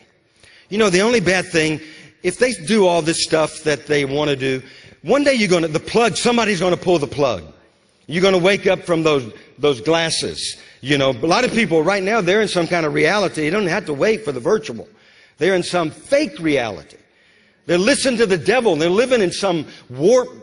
[0.69, 1.81] You know, the only bad thing,
[2.23, 4.63] if they do all this stuff that they want to do,
[5.03, 7.43] one day you're going to, the plug, somebody's going to pull the plug.
[8.07, 10.57] You're going to wake up from those, those glasses.
[10.81, 13.45] You know, a lot of people right now, they're in some kind of reality.
[13.45, 14.89] You don't have to wait for the virtual.
[15.39, 16.99] They're in some fake reality.
[17.67, 18.77] They're listening to the devil.
[18.77, 20.35] They're living in some warped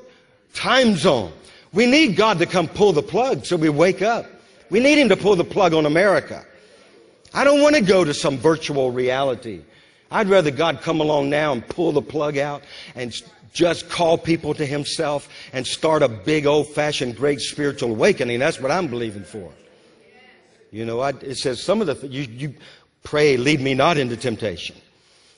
[0.53, 1.31] time zone.
[1.77, 4.25] We need God to come pull the plug so we wake up.
[4.71, 6.43] We need Him to pull the plug on America.
[7.35, 9.61] I don't want to go to some virtual reality.
[10.09, 12.63] I'd rather God come along now and pull the plug out
[12.95, 13.13] and
[13.53, 18.39] just call people to Himself and start a big old fashioned great spiritual awakening.
[18.39, 19.51] That's what I'm believing for.
[20.71, 22.55] You know, I, it says some of the, th- you, you
[23.03, 24.75] pray, lead me not into temptation.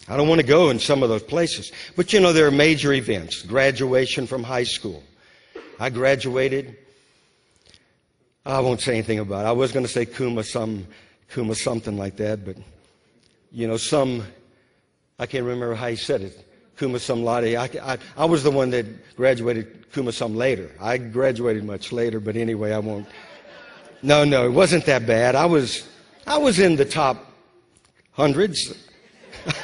[0.08, 1.74] I don't want to go in some of those places.
[1.98, 3.42] But you know, there are major events.
[3.42, 5.04] Graduation from high school.
[5.80, 6.78] I graduated.
[8.46, 9.48] I won't say anything about it.
[9.48, 10.88] I was going to say Kuma some,
[11.32, 12.58] Kuma something like that, but
[13.52, 14.24] you know, some,
[15.18, 16.46] I can't remember how he said it.
[16.78, 17.28] Kuma some.
[17.28, 20.72] I, I, I was the one that graduated Kuma some later.
[20.80, 23.08] I graduated much later, but anyway, I won't.
[24.02, 25.36] No, no, it wasn't that bad.
[25.36, 25.88] I was,
[26.26, 27.26] I was in the top
[28.12, 28.74] hundreds.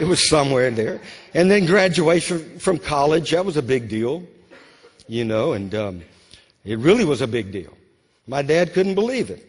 [0.00, 1.00] It was somewhere in there.
[1.34, 4.24] And then graduation from college, that was a big deal,
[5.08, 6.02] you know, and um,
[6.64, 7.76] it really was a big deal.
[8.26, 9.46] My dad couldn't believe it,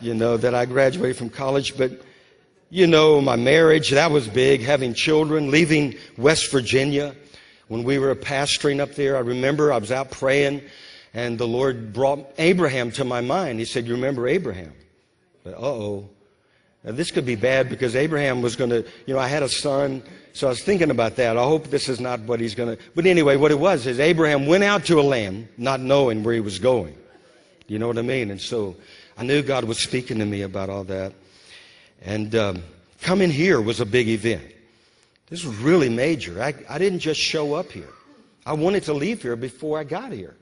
[0.00, 1.92] you know, that I graduated from college, but,
[2.70, 7.14] you know, my marriage, that was big, having children, leaving West Virginia.
[7.68, 10.62] When we were pastoring up there, I remember I was out praying,
[11.12, 13.58] and the Lord brought Abraham to my mind.
[13.58, 14.72] He said, You remember Abraham?
[15.42, 16.10] But, uh oh.
[16.86, 19.48] Now, this could be bad because Abraham was going to, you know, I had a
[19.48, 21.36] son, so I was thinking about that.
[21.36, 22.82] I hope this is not what he's going to.
[22.94, 26.32] But anyway, what it was is Abraham went out to a land not knowing where
[26.32, 26.96] he was going.
[27.66, 28.30] You know what I mean?
[28.30, 28.76] And so
[29.18, 31.12] I knew God was speaking to me about all that.
[32.02, 32.62] And um,
[33.02, 34.44] coming here was a big event.
[35.28, 36.40] This was really major.
[36.40, 37.92] I, I didn't just show up here,
[38.46, 40.36] I wanted to leave here before I got here.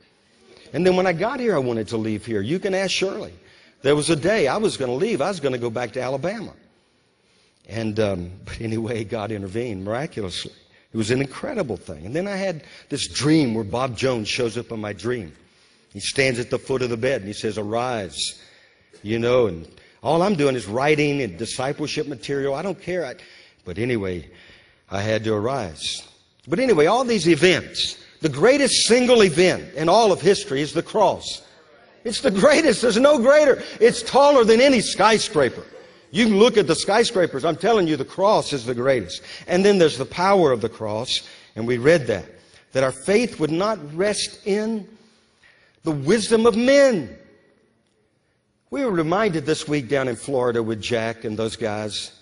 [0.75, 2.43] And then when I got here, I wanted to leave here.
[2.43, 3.33] You can ask Shirley.
[3.85, 5.21] There was a day I was going to leave.
[5.21, 6.55] I was going to go back to Alabama.
[7.69, 10.53] And um, but anyway, God intervened miraculously.
[10.95, 12.07] It was an incredible thing.
[12.07, 15.35] And then I had this dream where Bob Jones shows up in my dream.
[15.93, 18.41] He stands at the foot of the bed and he says, "Arise,"
[19.03, 19.49] you know.
[19.49, 19.69] And
[20.03, 22.55] all I'm doing is writing and discipleship material.
[22.55, 23.05] I don't care.
[23.05, 23.17] I,
[23.67, 24.31] but anyway,
[24.91, 26.03] I had to arise.
[26.49, 27.99] But anyway, all these events.
[28.23, 31.43] The greatest single event in all of history is the cross.
[32.05, 32.83] It's the greatest.
[32.83, 33.63] There's no greater.
[33.81, 35.65] It's taller than any skyscraper.
[36.11, 37.45] You can look at the skyscrapers.
[37.45, 39.23] I'm telling you, the cross is the greatest.
[39.49, 42.27] And then there's the power of the cross, and we read that.
[42.73, 44.87] That our faith would not rest in
[45.83, 47.17] the wisdom of men.
[48.71, 52.13] We were reminded this week down in Florida with Jack and those guys.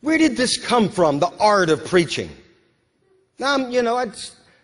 [0.00, 2.30] Where did this come from, the art of preaching?
[3.38, 4.14] Now, you know, I'd,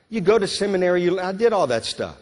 [0.08, 2.16] you go to seminary, you, I did all that stuff.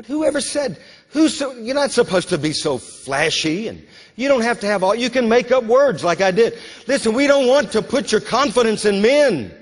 [0.00, 0.78] But whoever said,
[1.10, 3.86] who's so, you're not supposed to be so flashy and
[4.16, 6.56] you don't have to have all, you can make up words like I did.
[6.86, 9.54] Listen, we don't want to put your confidence in men.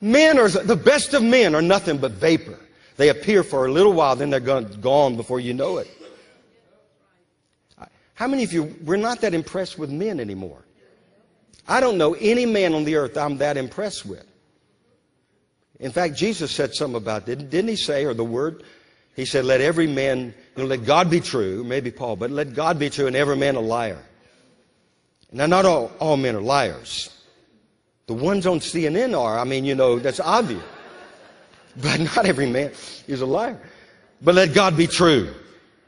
[0.00, 2.58] Men are, the best of men are nothing but vapor.
[2.96, 5.88] They appear for a little while, then they're gone, before you know it.
[8.14, 10.64] How many of you, we're not that impressed with men anymore?
[11.68, 14.26] I don't know any man on the earth I'm that impressed with.
[15.78, 17.50] In fact, Jesus said something about it.
[17.50, 18.64] Didn't he say, or the word?
[19.14, 22.54] He said, let every man, you know, let God be true, maybe Paul, but let
[22.54, 24.02] God be true and every man a liar.
[25.32, 27.10] Now, not all, all men are liars.
[28.06, 30.62] The ones on CNN are, I mean, you know, that's obvious.
[31.80, 32.72] But not every man
[33.06, 33.60] is a liar.
[34.22, 35.32] But let God be true.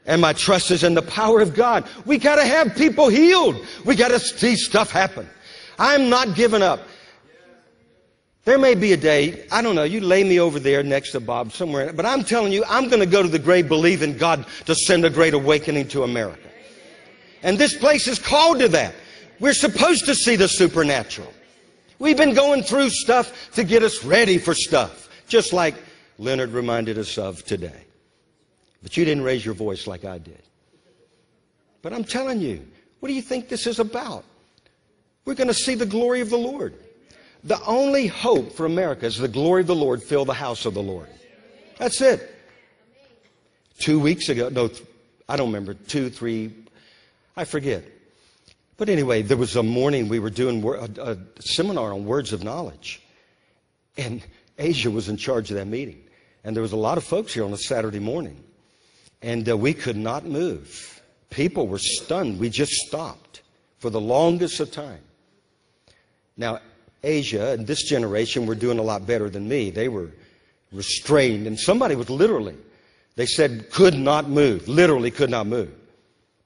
[0.05, 1.87] And my trust is in the power of God.
[2.05, 3.65] We gotta have people healed.
[3.83, 5.29] We gotta see stuff happen.
[5.77, 6.79] I'm not giving up.
[8.47, 11.19] There may be a day, I don't know, you lay me over there next to
[11.19, 14.45] Bob somewhere, but I'm telling you, I'm going to go to the grave believing God
[14.67, 16.47] to send a great awakening to America.
[17.43, 18.95] And this place is called to that.
[19.41, 21.33] We're supposed to see the supernatural.
[21.99, 25.75] We've been going through stuff to get us ready for stuff, just like
[26.17, 27.83] Leonard reminded us of today.
[28.81, 30.41] But you didn't raise your voice like I did.
[31.81, 32.65] But I'm telling you,
[33.01, 34.23] what do you think this is about?
[35.25, 36.75] We're going to see the glory of the Lord.
[37.43, 40.73] The only hope for America is the glory of the Lord fill the house of
[40.73, 41.07] the Lord.
[41.77, 42.35] That's it.
[43.79, 44.69] Two weeks ago, no,
[45.29, 46.51] I don't remember, two, three,
[47.35, 47.83] I forget.
[48.77, 52.43] But anyway, there was a morning we were doing a, a seminar on words of
[52.43, 53.01] knowledge.
[53.97, 54.23] And
[54.57, 56.03] Asia was in charge of that meeting.
[56.43, 58.43] And there was a lot of folks here on a Saturday morning.
[59.21, 61.01] And uh, we could not move.
[61.29, 62.39] People were stunned.
[62.39, 63.41] We just stopped
[63.79, 65.01] for the longest of time.
[66.37, 66.59] Now,
[67.03, 69.69] Asia and this generation were doing a lot better than me.
[69.69, 70.11] They were
[70.71, 71.47] restrained.
[71.47, 72.55] And somebody was literally,
[73.15, 74.67] they said, could not move.
[74.67, 75.73] Literally could not move.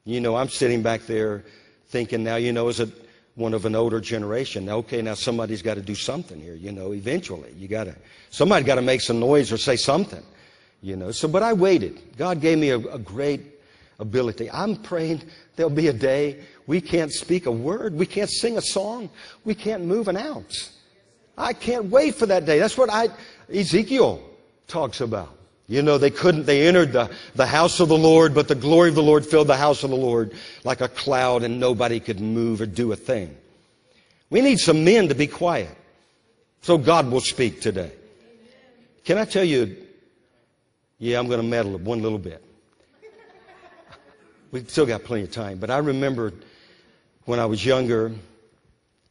[0.06, 1.44] You know, I'm sitting back there
[1.90, 2.90] thinking now, you know, as a,
[3.36, 6.94] one of an older generation, okay, now somebody's got to do something here, you know,
[6.94, 7.54] eventually.
[7.58, 7.96] You got to,
[8.30, 10.24] somebody's got to make some noise or say something,
[10.82, 11.12] you know.
[11.12, 12.00] So, but I waited.
[12.18, 13.42] God gave me a, a great
[14.00, 14.50] ability.
[14.52, 15.22] I'm praying
[15.56, 19.10] there'll be a day we can't speak a word, we can't sing a song,
[19.44, 20.78] we can't move an ounce.
[21.38, 22.60] I can't wait for that day.
[22.60, 23.10] That's what I,
[23.54, 24.22] Ezekiel
[24.68, 25.38] talks about.
[25.68, 28.90] You know, they couldn't, they entered the, the house of the Lord, but the glory
[28.90, 30.34] of the Lord filled the house of the Lord
[30.64, 33.36] like a cloud and nobody could move or do a thing.
[34.30, 35.76] We need some men to be quiet
[36.62, 37.92] so God will speak today.
[39.06, 39.78] Can I tell you?
[41.00, 42.44] Yeah, I'm going to meddle one little bit.
[44.52, 46.34] We've still got plenty of time, but I remember
[47.26, 48.12] when I was younger,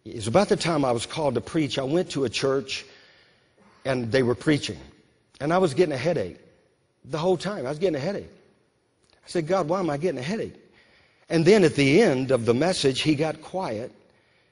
[0.04, 1.78] it was about the time I was called to preach.
[1.78, 2.84] I went to a church
[3.84, 4.78] and they were preaching,
[5.40, 6.38] and I was getting a headache
[7.04, 7.66] the whole time.
[7.66, 8.30] I was getting a headache.
[9.24, 10.54] I said, God, why am I getting a headache?
[11.28, 13.92] And then at the end of the message, he got quiet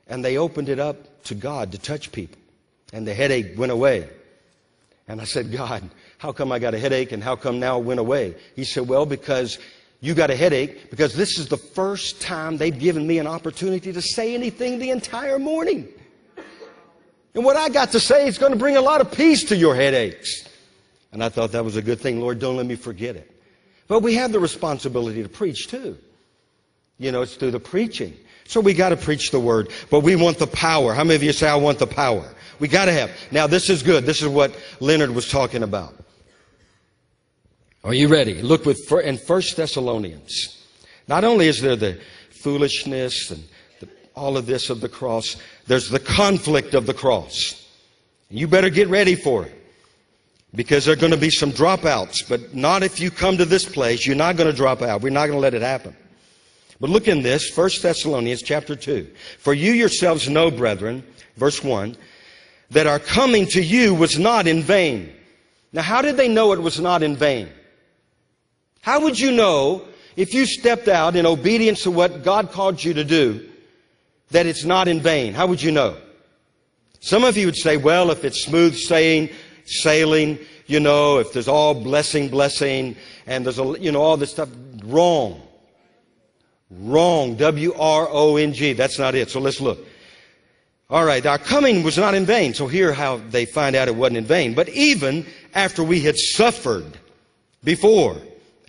[0.06, 2.38] and they opened it up to God to touch people.
[2.92, 4.09] And the headache went away.
[5.09, 5.88] And I said, God,
[6.18, 8.34] how come I got a headache and how come now it went away?
[8.54, 9.59] He said, Well, because
[10.01, 13.92] you got a headache because this is the first time they've given me an opportunity
[13.92, 15.88] to say anything the entire morning.
[17.34, 19.57] And what I got to say is going to bring a lot of peace to
[19.57, 20.49] your headaches.
[21.12, 22.20] And I thought that was a good thing.
[22.20, 23.30] Lord, don't let me forget it.
[23.86, 25.96] But we have the responsibility to preach too.
[26.99, 28.16] You know, it's through the preaching.
[28.44, 30.94] So we got to preach the word, but we want the power.
[30.94, 32.26] How many of you say, I want the power?
[32.61, 33.11] We got to have.
[33.30, 34.05] Now, this is good.
[34.05, 35.94] This is what Leonard was talking about.
[37.84, 38.42] Are you ready?
[38.42, 40.56] Look with in First Thessalonians.
[41.06, 42.00] Not only is there the
[42.30, 43.44] foolishness and
[43.80, 47.64] the, all of this of the cross, there's the conflict of the cross.
[48.30, 49.54] You better get ready for it.
[50.54, 53.66] Because there are going to be some dropouts, but not if you come to this
[53.66, 54.06] place.
[54.06, 55.02] You're not going to drop out.
[55.02, 55.94] We're not going to let it happen.
[56.80, 59.08] But look in this, 1 Thessalonians chapter 2.
[59.38, 61.04] For you yourselves know, brethren,
[61.36, 61.96] verse 1,
[62.70, 65.12] that our coming to you was not in vain.
[65.72, 67.48] Now, how did they know it was not in vain?
[68.89, 69.82] How would you know
[70.16, 73.47] if you stepped out in obedience to what God called you to do
[74.30, 75.34] that it's not in vain?
[75.34, 75.95] How would you know?
[77.01, 79.28] Some of you would say, well, if it's smooth sailing,
[79.66, 84.30] sailing, you know, if there's all blessing, blessing, and there's a, you know, all this
[84.30, 84.49] stuff,
[84.82, 85.43] wrong.
[86.70, 87.34] Wrong.
[87.34, 88.72] W-R-O-N-G.
[88.72, 89.28] That's not it.
[89.28, 89.86] So let's look.
[90.89, 91.26] All right.
[91.26, 92.55] Our coming was not in vain.
[92.55, 94.55] So here how they find out it wasn't in vain.
[94.55, 96.97] But even after we had suffered
[97.62, 98.16] before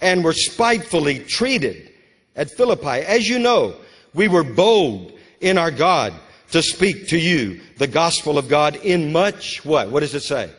[0.02, 1.92] and were spitefully treated
[2.36, 3.76] at Philippi, as you know,
[4.14, 6.14] we were bold in our God
[6.52, 9.90] to speak to you the gospel of God in much what?
[9.90, 10.50] What does it say?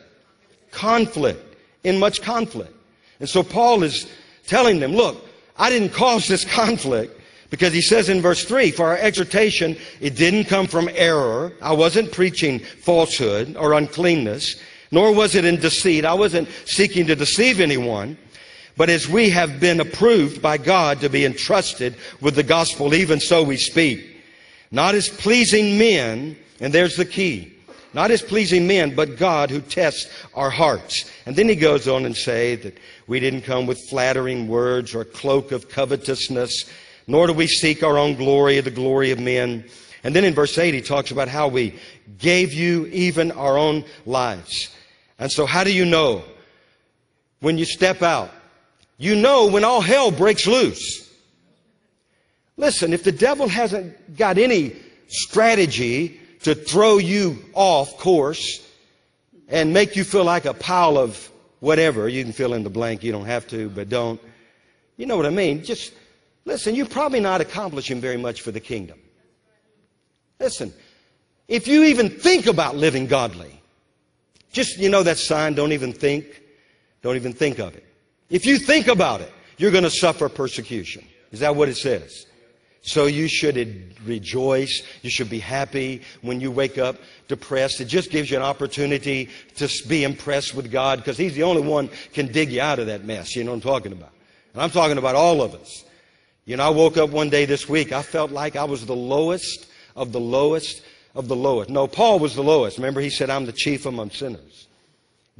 [0.71, 1.55] Conflict.
[1.83, 2.73] In much conflict.
[3.19, 4.11] And so Paul is
[4.47, 5.25] telling them, look,
[5.57, 7.19] I didn't cause this conflict
[7.49, 11.53] because he says in verse 3, for our exhortation, it didn't come from error.
[11.61, 14.61] I wasn't preaching falsehood or uncleanness,
[14.91, 16.05] nor was it in deceit.
[16.05, 18.17] I wasn't seeking to deceive anyone.
[18.77, 23.19] But as we have been approved by God to be entrusted with the gospel, even
[23.19, 24.07] so we speak.
[24.71, 27.53] Not as pleasing men, and there's the key.
[27.93, 31.11] Not as pleasing men, but God who tests our hearts.
[31.25, 35.01] And then he goes on and say that we didn't come with flattering words or
[35.01, 36.71] a cloak of covetousness,
[37.07, 39.65] nor do we seek our own glory, the glory of men.
[40.05, 41.77] And then in verse 8, he talks about how we
[42.17, 44.69] gave you even our own lives.
[45.19, 46.23] And so how do you know
[47.41, 48.31] when you step out?
[49.01, 51.11] You know when all hell breaks loose.
[52.55, 54.75] Listen, if the devil hasn't got any
[55.07, 58.63] strategy to throw you off course
[59.47, 61.31] and make you feel like a pile of
[61.61, 64.21] whatever, you can fill in the blank, you don't have to, but don't.
[64.97, 65.63] You know what I mean?
[65.63, 65.93] Just
[66.45, 68.99] listen, you're probably not accomplishing very much for the kingdom.
[70.39, 70.71] Listen,
[71.47, 73.59] if you even think about living godly,
[74.51, 76.39] just, you know, that sign, don't even think,
[77.01, 77.90] don't even think of it.
[78.31, 81.05] If you think about it, you're going to suffer persecution.
[81.31, 82.25] Is that what it says?
[82.81, 84.81] So you should rejoice.
[85.03, 86.95] You should be happy when you wake up
[87.27, 87.79] depressed.
[87.81, 91.61] It just gives you an opportunity to be impressed with God because He's the only
[91.61, 93.35] one can dig you out of that mess.
[93.35, 94.13] You know what I'm talking about?
[94.53, 95.83] And I'm talking about all of us.
[96.45, 97.91] You know, I woke up one day this week.
[97.91, 100.81] I felt like I was the lowest of the lowest
[101.13, 101.69] of the lowest.
[101.69, 102.77] No, Paul was the lowest.
[102.77, 104.67] Remember, he said, I'm the chief among sinners.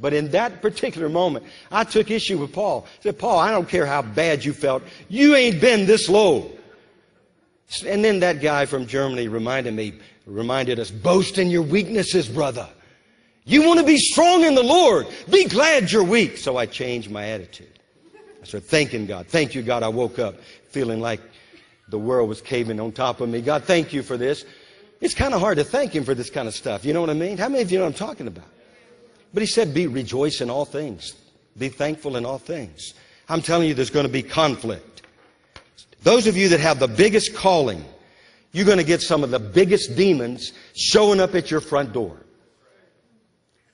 [0.02, 2.86] But in that particular moment, I took issue with Paul.
[2.98, 4.82] I said, Paul, I don't care how bad you felt.
[5.08, 6.50] You ain't been this low.
[7.86, 9.94] And then that guy from Germany reminded me,
[10.26, 12.68] reminded us, boast in your weaknesses, brother.
[13.44, 15.06] You want to be strong in the Lord.
[15.30, 16.36] Be glad you're weak.
[16.36, 17.78] So I changed my attitude.
[18.42, 19.28] I started thanking God.
[19.28, 19.84] Thank you, God.
[19.84, 20.34] I woke up
[20.70, 21.20] feeling like
[21.88, 23.40] the world was caving on top of me.
[23.40, 24.44] God, thank you for this.
[25.00, 26.84] It's kind of hard to thank Him for this kind of stuff.
[26.84, 27.38] You know what I mean?
[27.38, 28.48] How many of you know what I'm talking about?
[29.32, 31.14] But He said, be rejoice in all things.
[31.56, 32.94] Be thankful in all things.
[33.28, 35.02] I'm telling you, there's going to be conflict.
[36.02, 37.84] Those of you that have the biggest calling,
[38.52, 42.16] you're going to get some of the biggest demons showing up at your front door.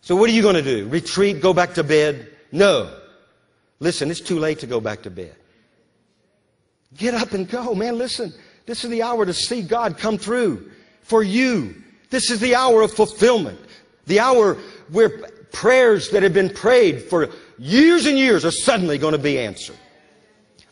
[0.03, 0.89] So what are you going to do?
[0.89, 1.41] Retreat?
[1.41, 2.29] Go back to bed?
[2.53, 2.95] No.
[3.81, 5.35] Listen, it's too late to go back to bed.
[6.97, 7.99] Get up and go, man.
[7.99, 8.33] Listen,
[8.67, 10.71] this is the hour to see God come through
[11.03, 11.75] for you.
[12.11, 13.59] This is the hour of fulfillment.
[14.07, 14.57] The hour
[14.91, 15.21] where
[15.53, 19.77] prayers that have been prayed for years and years are suddenly going to be answered.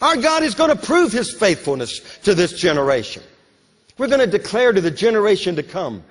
[0.00, 3.22] Our God is going to prove His faithfulness to this generation.
[3.98, 6.04] We're going to declare to the generation to come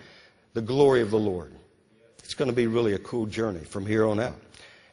[0.54, 1.54] the glory of the Lord.
[2.20, 4.36] It's going to be really a cool journey from here on out.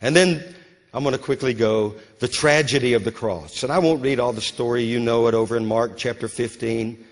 [0.03, 0.55] And then
[0.93, 3.63] I'm going to quickly go the tragedy of the cross.
[3.63, 4.83] And I won't read all the story.
[4.83, 7.03] You know it over in Mark chapter 15.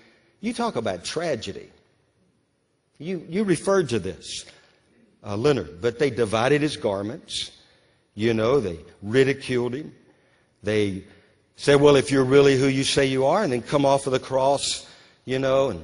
[0.41, 1.69] You talk about tragedy.
[2.99, 4.45] You, you referred to this,
[5.23, 7.51] uh, Leonard, but they divided his garments.
[8.15, 9.93] You know, they ridiculed him.
[10.63, 11.03] They
[11.55, 14.13] said, well, if you're really who you say you are, and then come off of
[14.13, 14.87] the cross,
[15.25, 15.83] you know, and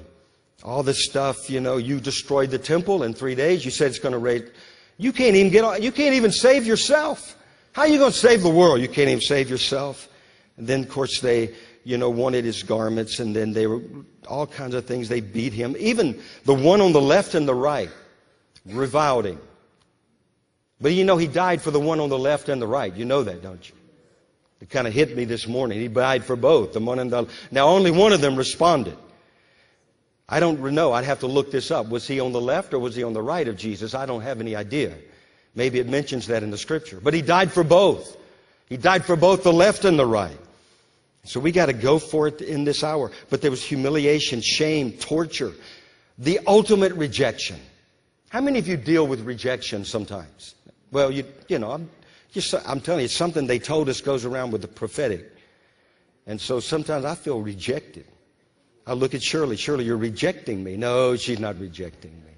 [0.64, 3.64] all this stuff, you know, you destroyed the temple in three days.
[3.64, 4.50] You said it's going to raise.
[4.98, 7.36] You can't even get on, you can't even save yourself.
[7.74, 8.82] How are you going to save the world?
[8.82, 10.10] You can't even save yourself.
[10.58, 13.82] And then, of course, they, you know, wanted his garments, and then they were
[14.28, 15.08] all kinds of things.
[15.08, 15.76] They beat him.
[15.78, 17.92] Even the one on the left and the right
[18.70, 19.40] reviled him.
[20.80, 22.94] But you know, he died for the one on the left and the right.
[22.94, 23.76] You know that, don't you?
[24.62, 25.80] It kind of hit me this morning.
[25.80, 26.74] He died for both.
[26.74, 28.98] The one and the now only one of them responded.
[30.30, 30.92] I don't know.
[30.94, 31.90] I'd have to look this up.
[31.90, 33.94] Was he on the left or was he on the right of Jesus?
[33.94, 34.94] I don't have any idea.
[35.56, 37.00] Maybe it mentions that in the scripture.
[37.02, 38.18] But he died for both.
[38.68, 40.38] He died for both the left and the right.
[41.24, 43.12] So we got to go for it in this hour.
[43.30, 45.54] But there was humiliation, shame, torture,
[46.18, 47.60] the ultimate rejection.
[48.30, 50.56] How many of you deal with rejection sometimes?
[50.92, 51.90] Well, you, you know, I'm,
[52.32, 55.32] just, I'm telling you, it's something they told us goes around with the prophetic.
[56.26, 58.06] And so sometimes I feel rejected.
[58.86, 59.56] I look at Shirley.
[59.56, 60.78] Shirley, you're rejecting me.
[60.78, 62.32] No, she's not rejecting me.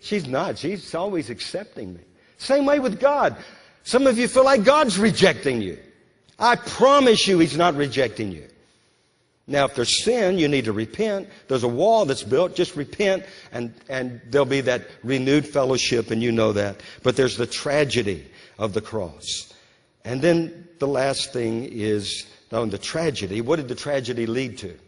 [0.00, 0.58] She's not.
[0.58, 2.00] She's always accepting me.
[2.36, 3.36] Same way with God.
[3.82, 5.78] Some of you feel like God's rejecting you.
[6.38, 8.46] I promise you, He's not rejecting you.
[9.50, 11.26] Now, if there's sin, you need to repent.
[11.48, 12.54] There's a wall that's built.
[12.54, 16.82] Just repent, and, and there'll be that renewed fellowship, and you know that.
[17.02, 18.26] But there's the tragedy
[18.58, 19.54] of the cross.
[20.04, 24.78] And then the last thing is, now, the tragedy, what did the tragedy lead to?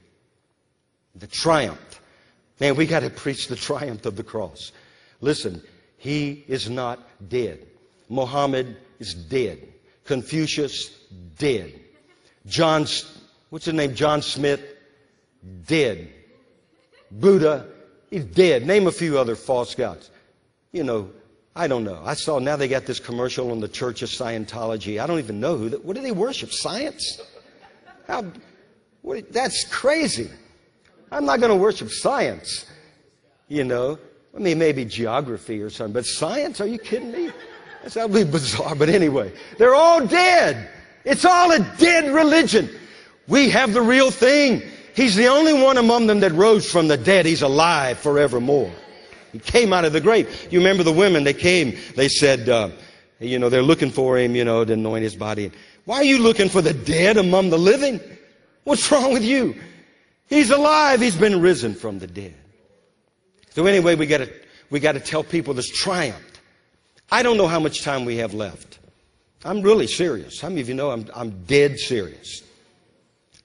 [1.15, 2.01] The triumph.
[2.61, 4.73] Man, we got to preach the triumph of the cross.
[5.23, 5.63] Listen,
[5.97, 7.01] he is not
[7.31, 7.67] dead.
[8.11, 9.67] Mohammed is dead.
[10.05, 10.91] Confucius,
[11.39, 11.73] dead.
[12.47, 12.87] John,
[13.51, 13.95] what's his name?
[13.95, 14.63] John Smith,
[15.67, 16.09] dead.
[17.11, 17.67] Buddha,
[18.11, 18.67] he's dead.
[18.67, 20.11] Name a few other false gods.
[20.73, 21.11] You know,
[21.55, 22.01] I don't know.
[22.05, 25.03] I saw now they got this commercial on the Church of Scientology.
[25.03, 25.69] I don't even know who.
[25.69, 26.53] That, what do they worship?
[26.53, 27.21] Science?
[28.07, 28.25] How?
[29.03, 30.31] What, that's crazy.
[31.11, 32.67] I'm not going to worship science.
[33.49, 33.99] You know,
[34.35, 36.61] I mean, maybe geography or something, but science?
[36.61, 37.31] Are you kidding me?
[37.83, 38.75] That's be bizarre.
[38.75, 40.69] But anyway, they're all dead.
[41.05, 42.69] It's all a dead religion.
[43.31, 44.63] We have the real thing.
[44.95, 47.25] He's the only one among them that rose from the dead.
[47.25, 48.73] He's alive forevermore.
[49.33, 50.49] He came out of the grave.
[50.51, 52.71] You remember the women, they came, they said, uh,
[53.21, 55.53] you know, they're looking for him, you know, to anoint his body.
[55.85, 58.01] Why are you looking for the dead among the living?
[58.65, 59.55] What's wrong with you?
[60.27, 61.01] He's alive.
[61.01, 62.35] He's been risen from the dead.
[63.51, 64.29] So anyway, we gotta,
[64.71, 66.43] we gotta tell people this triumph.
[67.13, 68.81] I don't know how much time we have left.
[69.45, 70.41] I'm really serious.
[70.41, 72.43] How many of you know I'm, I'm dead serious?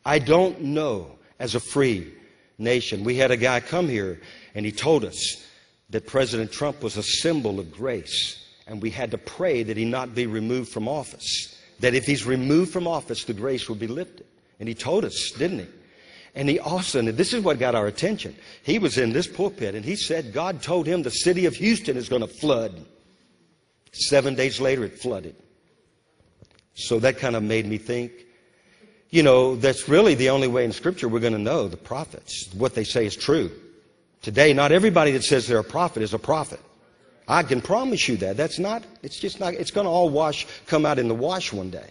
[0.05, 2.13] I don't know as a free
[2.57, 3.03] nation.
[3.03, 4.21] We had a guy come here
[4.53, 5.43] and he told us
[5.89, 9.85] that President Trump was a symbol of grace and we had to pray that he
[9.85, 11.51] not be removed from office.
[11.81, 14.25] that if he's removed from office, the grace will be lifted.
[14.61, 15.67] And he told us, didn't he?
[16.33, 18.35] And he also, and this is what got our attention.
[18.63, 21.97] He was in this pulpit and he said God told him the city of Houston
[21.97, 22.85] is going to flood.
[23.91, 25.35] Seven days later, it flooded.
[26.73, 28.24] So that kind of made me think,
[29.09, 32.49] you know, that's really the only way in Scripture we're going to know the prophets.
[32.53, 33.51] What they say is true.
[34.21, 36.59] Today, not everybody that says they're a prophet is a prophet.
[37.27, 38.37] I can promise you that.
[38.37, 41.53] That's not, it's just not, it's going to all wash, come out in the wash
[41.53, 41.89] one day.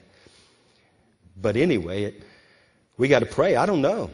[1.41, 2.23] But anyway, it,
[2.97, 3.57] we got to pray.
[3.57, 4.11] I don't know.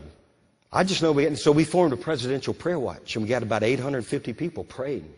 [0.72, 3.42] I just know we, and so we formed a presidential prayer watch and we got
[3.42, 5.12] about 850 people praying.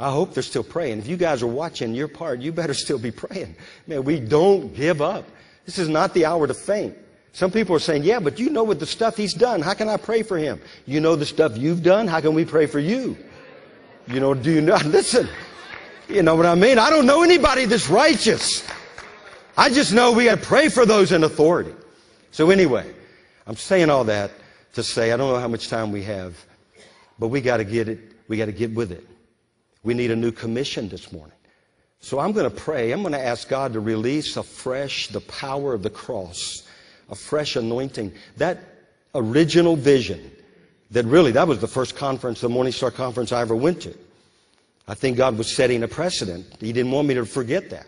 [0.00, 0.98] I hope they're still praying.
[0.98, 3.56] If you guys are watching your part, you better still be praying.
[3.86, 5.24] Man, we don't give up.
[5.68, 6.96] This is not the hour to faint.
[7.32, 9.60] Some people are saying, yeah, but you know what the stuff he's done.
[9.60, 10.62] How can I pray for him?
[10.86, 12.06] You know the stuff you've done.
[12.06, 13.18] How can we pray for you?
[14.06, 14.76] You know, do you know?
[14.86, 15.28] Listen,
[16.08, 16.78] you know what I mean?
[16.78, 18.66] I don't know anybody that's righteous.
[19.58, 21.74] I just know we got to pray for those in authority.
[22.30, 22.90] So anyway,
[23.46, 24.30] I'm saying all that
[24.72, 26.42] to say I don't know how much time we have,
[27.18, 27.98] but we got to get it.
[28.26, 29.06] We got to get with it.
[29.82, 31.36] We need a new commission this morning.
[32.00, 32.92] So I'm going to pray.
[32.92, 36.62] I'm going to ask God to release afresh the power of the cross,
[37.10, 38.12] a fresh anointing.
[38.36, 38.58] That
[39.14, 40.30] original vision
[40.90, 43.94] that really, that was the first conference, the Morning Star conference I ever went to.
[44.86, 46.46] I think God was setting a precedent.
[46.60, 47.86] He didn't want me to forget that.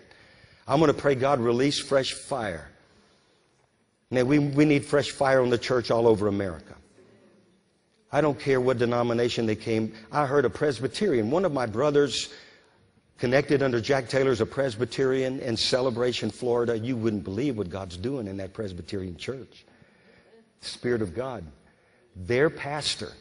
[0.69, 2.69] I'm going to pray God release fresh fire.
[4.11, 6.75] Man, we, we need fresh fire on the church all over America.
[8.13, 9.95] I don't care what denomination they came.
[10.13, 11.31] I heard a Presbyterian.
[11.31, 12.33] One of my brothers
[13.21, 16.79] connected under Jack Taylor is a Presbyterian in Celebration, Florida.
[16.79, 19.67] You wouldn't believe what God's doing in that Presbyterian church.
[20.61, 21.45] The Spirit of God.
[22.17, 23.13] Their pastor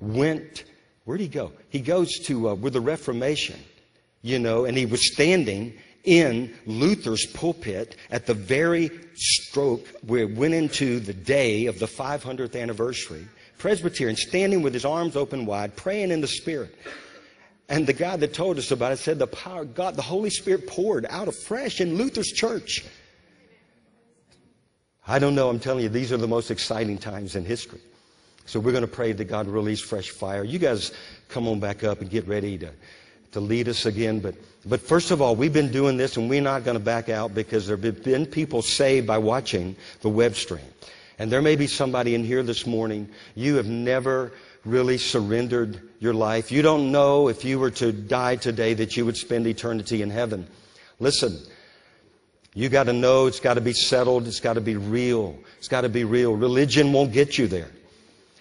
[0.00, 0.64] went,
[1.04, 1.52] where'd he go?
[1.68, 3.60] He goes to uh, with the Reformation,
[4.22, 10.36] you know, and he was standing in Luther's pulpit at the very stroke where it
[10.36, 13.26] went into the day of the 500th anniversary.
[13.58, 16.74] Presbyterian, standing with his arms open wide, praying in the Spirit.
[17.72, 20.28] And the guy that told us about it said the power of God, the Holy
[20.28, 22.84] Spirit poured out afresh in Luther's church.
[25.08, 27.80] I don't know, I'm telling you, these are the most exciting times in history.
[28.44, 30.44] So we're going to pray that God release fresh fire.
[30.44, 30.92] You guys
[31.30, 32.70] come on back up and get ready to,
[33.32, 34.20] to lead us again.
[34.20, 34.34] But,
[34.66, 37.34] but first of all, we've been doing this and we're not going to back out
[37.34, 40.60] because there have been people saved by watching the web stream.
[41.18, 44.32] And there may be somebody in here this morning, you have never
[44.64, 46.52] really surrendered your life.
[46.52, 50.10] You don't know if you were to die today that you would spend eternity in
[50.10, 50.46] heaven.
[51.00, 51.38] Listen,
[52.54, 54.26] you got to know it's got to be settled.
[54.26, 55.36] It's got to be real.
[55.58, 56.36] It's got to be real.
[56.36, 57.70] Religion won't get you there.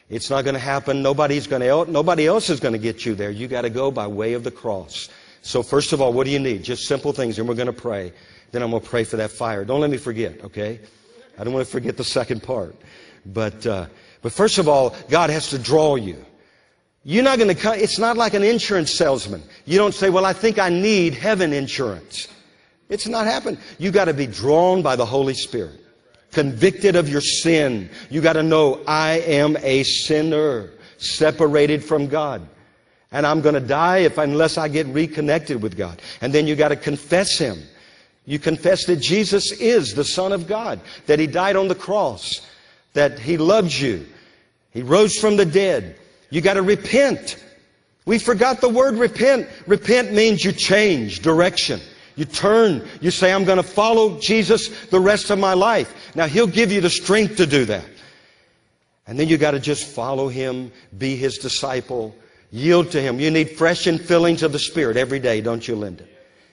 [0.09, 1.01] It's not going to happen.
[1.01, 3.31] Nobody's going to, nobody else is going to get you there.
[3.31, 5.07] You got to go by way of the cross.
[5.41, 6.63] So first of all, what do you need?
[6.63, 8.11] Just simple things, and we're going to pray.
[8.51, 9.63] Then I'm going to pray for that fire.
[9.63, 10.81] Don't let me forget, okay?
[11.39, 12.75] I don't want to forget the second part.
[13.25, 13.85] But, uh,
[14.21, 16.23] but first of all, God has to draw you.
[17.03, 19.41] You're not going to come, it's not like an insurance salesman.
[19.65, 22.27] You don't say, well, I think I need heaven insurance.
[22.89, 23.59] It's not happening.
[23.79, 25.79] You got to be drawn by the Holy Spirit.
[26.31, 27.89] Convicted of your sin.
[28.09, 32.47] You got to know, I am a sinner, separated from God.
[33.11, 36.01] And I'm going to die if, unless I get reconnected with God.
[36.21, 37.61] And then you got to confess Him.
[38.25, 42.45] You confess that Jesus is the Son of God, that He died on the cross,
[42.93, 44.05] that He loves you,
[44.71, 45.97] He rose from the dead.
[46.29, 47.37] You got to repent.
[48.05, 49.47] We forgot the word repent.
[49.67, 51.79] Repent means you change direction.
[52.15, 52.87] You turn.
[52.99, 55.93] You say, I'm going to follow Jesus the rest of my life.
[56.15, 57.85] Now, He'll give you the strength to do that.
[59.07, 62.15] And then you got to just follow Him, be His disciple,
[62.51, 63.19] yield to Him.
[63.19, 66.05] You need fresh infillings of the Spirit every day, don't you, Linda?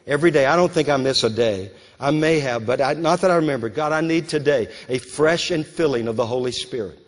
[0.07, 0.47] Every day.
[0.47, 1.71] I don't think I miss a day.
[2.01, 3.69] I may have, but I, not that I remember.
[3.69, 6.99] God, I need today a fresh infilling of the Holy Spirit.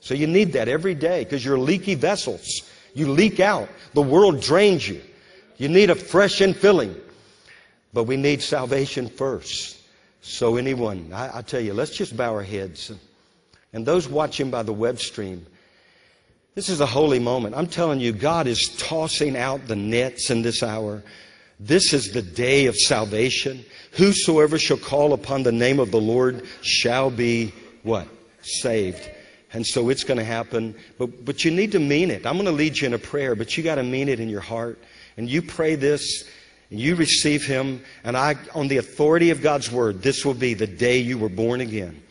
[0.00, 2.62] So you need that every day because you're leaky vessels.
[2.94, 3.68] You leak out.
[3.94, 5.02] The world drains you.
[5.56, 6.98] You need a fresh infilling.
[7.92, 9.78] But we need salvation first.
[10.20, 12.92] So anyone, I, I tell you, let's just bow our heads.
[13.72, 15.46] And those watching by the web stream,
[16.54, 17.54] this is a holy moment.
[17.54, 21.02] I'm telling you, God is tossing out the nets in this hour.
[21.60, 23.64] This is the day of salvation.
[23.92, 27.52] Whosoever shall call upon the name of the Lord shall be
[27.82, 28.06] what?
[28.42, 29.10] Saved.
[29.52, 30.74] And so it's going to happen.
[30.98, 32.26] But, but you need to mean it.
[32.26, 34.28] I'm going to lead you in a prayer, but you got to mean it in
[34.28, 34.78] your heart.
[35.16, 36.28] And you pray this,
[36.70, 37.82] and you receive Him.
[38.04, 41.28] And I, on the authority of God's Word, this will be the day you were
[41.28, 42.02] born again.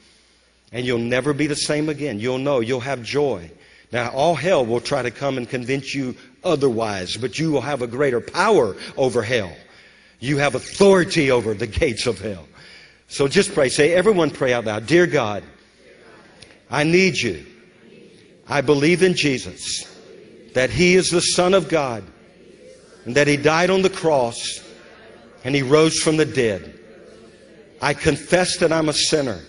[0.73, 2.19] And you'll never be the same again.
[2.19, 2.59] You'll know.
[2.59, 3.49] You'll have joy.
[3.91, 6.15] Now, all hell will try to come and convince you
[6.47, 9.55] otherwise, but you will have a greater power over hell.
[10.19, 12.47] You have authority over the gates of hell.
[13.07, 13.69] So just pray.
[13.69, 14.87] Say, everyone pray out loud.
[14.87, 15.43] Dear God,
[16.69, 17.45] I need you.
[18.47, 19.85] I believe in Jesus,
[20.53, 22.03] that He is the Son of God,
[23.05, 24.63] and that He died on the cross
[25.43, 26.79] and He rose from the dead.
[27.81, 29.39] I confess that I'm a sinner.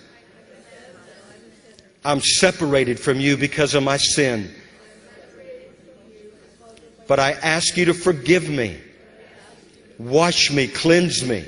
[2.04, 4.54] I'm separated from you because of my sin.
[7.08, 8.76] But I ask you to forgive me,
[9.98, 11.44] wash me, cleanse me.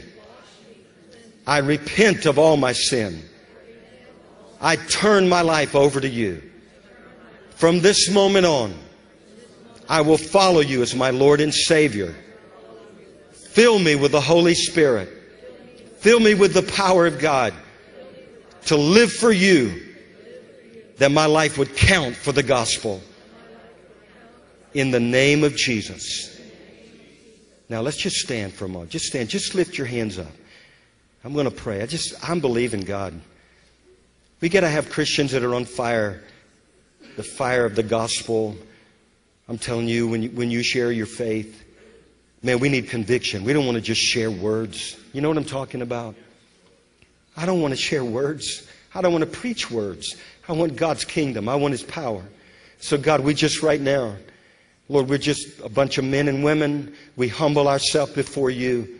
[1.47, 3.23] I repent of all my sin.
[4.61, 6.43] I turn my life over to you.
[7.57, 8.75] From this moment on,
[9.87, 12.15] I will follow you as my Lord and Savior.
[13.33, 15.09] Fill me with the Holy Spirit.
[15.99, 17.53] Fill me with the power of God
[18.67, 19.83] to live for you,
[20.97, 23.03] that my life would count for the gospel.
[24.73, 26.41] In the name of Jesus.
[27.69, 28.91] Now let's just stand for a moment.
[28.91, 29.29] Just stand.
[29.29, 30.33] Just lift your hands up.
[31.25, 31.83] I'm going to pray.
[31.83, 33.21] I just, I'm believing God.
[34.41, 36.23] We got to have Christians that are on fire,
[37.17, 38.57] the fire of the gospel.
[39.49, 41.63] I'm telling you, when you, when you share your faith,
[42.43, 43.45] man, we need conviction.
[43.45, 44.97] We don't want to just share words.
[45.13, 46.15] You know what I'm talking about?
[47.37, 48.67] I don't want to share words.
[48.95, 50.17] I don't want to preach words.
[50.49, 51.49] I want God's kingdom.
[51.49, 52.25] I want His power.
[52.79, 54.17] So, God, we just right now,
[54.91, 56.93] Lord, we're just a bunch of men and women.
[57.15, 58.99] We humble ourselves before you.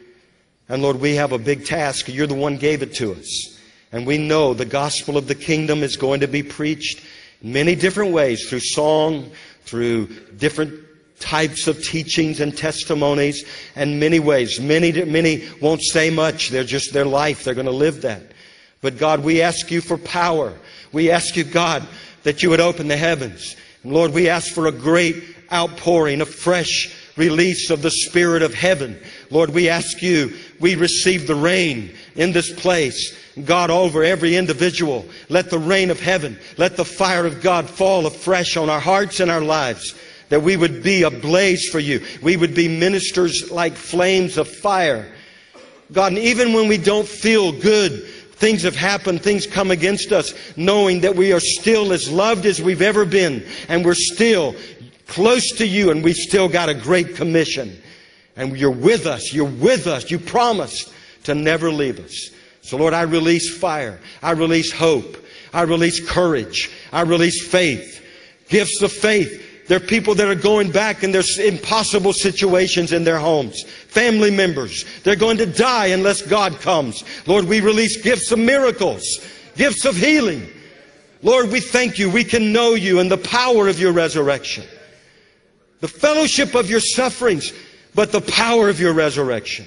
[0.69, 2.07] And Lord, we have a big task.
[2.07, 3.59] You're the one gave it to us.
[3.91, 7.05] And we know the gospel of the kingdom is going to be preached
[7.43, 9.33] many different ways through song,
[9.63, 10.79] through different
[11.19, 14.61] types of teachings and testimonies, and many ways.
[14.61, 16.51] Many, many won't say much.
[16.51, 17.43] They're just their life.
[17.43, 18.23] They're going to live that.
[18.81, 20.57] But God, we ask you for power.
[20.93, 21.85] We ask you, God,
[22.23, 23.57] that you would open the heavens.
[23.83, 28.55] And Lord, we ask for a great outpouring, a fresh release of the Spirit of
[28.55, 28.99] heaven.
[29.31, 33.17] Lord, we ask you, we receive the rain in this place.
[33.45, 38.07] God, over every individual, let the rain of heaven, let the fire of God fall
[38.07, 39.95] afresh on our hearts and our lives.
[40.31, 42.05] That we would be ablaze for you.
[42.23, 45.13] We would be ministers like flames of fire.
[45.93, 48.05] God, and even when we don't feel good,
[48.41, 52.63] things have happened, things come against us, knowing that we are still as loved as
[52.63, 54.55] we've ever been, and we're still
[55.11, 57.77] close to you, and we've still got a great commission.
[58.37, 60.93] And you're with us, you're with us, you promised
[61.25, 62.31] to never leave us.
[62.63, 68.03] So, Lord, I release fire, I release hope, I release courage, I release faith,
[68.49, 69.67] gifts of faith.
[69.67, 73.63] There are people that are going back and there's impossible situations in their homes.
[73.63, 74.85] Family members.
[75.05, 77.05] They're going to die unless God comes.
[77.27, 79.05] Lord, we release gifts of miracles,
[79.57, 80.49] gifts of healing.
[81.23, 82.11] Lord, we thank you.
[82.11, 84.65] We can know you and the power of your resurrection.
[85.81, 87.53] The fellowship of your sufferings,
[87.95, 89.67] but the power of your resurrection.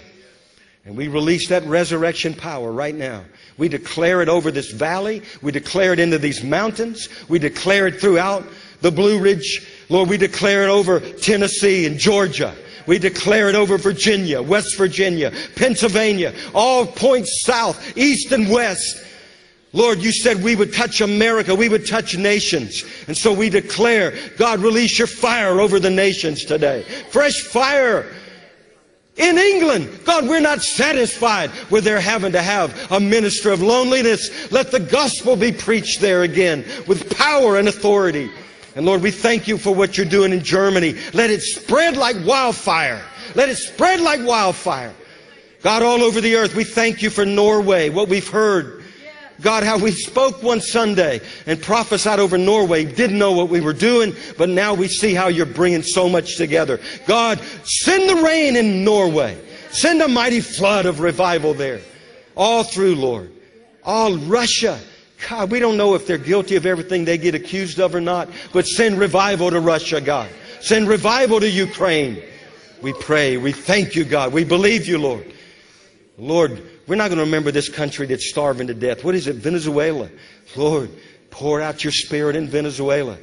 [0.86, 3.24] And we release that resurrection power right now.
[3.57, 5.22] We declare it over this valley.
[5.41, 7.07] We declare it into these mountains.
[7.30, 8.45] We declare it throughout
[8.82, 9.66] the Blue Ridge.
[9.89, 12.53] Lord, we declare it over Tennessee and Georgia.
[12.86, 19.01] We declare it over Virginia, West Virginia, Pennsylvania, all points south, east and west.
[19.74, 22.86] Lord, you said we would touch America, we would touch nations.
[23.07, 26.84] And so we declare, God, release your fire over the nations today.
[27.09, 28.07] Fresh fire.
[29.15, 34.51] In England, God, we're not satisfied with their having to have a minister of loneliness.
[34.51, 38.30] Let the gospel be preached there again with power and authority.
[38.76, 40.95] And Lord, we thank you for what you're doing in Germany.
[41.13, 43.03] Let it spread like wildfire.
[43.36, 44.93] Let it spread like wildfire.
[45.61, 48.82] God, all over the earth, we thank you for Norway, what we've heard.
[49.41, 53.73] God, how we spoke one Sunday and prophesied over Norway, didn't know what we were
[53.73, 56.79] doing, but now we see how you're bringing so much together.
[57.07, 59.38] God, send the rain in Norway.
[59.71, 61.81] Send a mighty flood of revival there.
[62.38, 63.31] All through, Lord.
[63.84, 64.79] All Russia.
[65.27, 68.29] God, we don't know if they're guilty of everything they get accused of or not,
[68.51, 70.29] but send revival to Russia, God.
[70.61, 72.21] Send revival to Ukraine.
[72.81, 73.38] We pray.
[73.38, 74.31] We thank you, God.
[74.31, 75.34] We believe you, Lord.
[76.17, 79.03] Lord, we're not going to remember this country that's starving to death.
[79.03, 79.38] What is it?
[79.38, 80.09] Venezuela.
[80.55, 80.89] Lord,
[81.31, 83.17] pour out your spirit in Venezuela.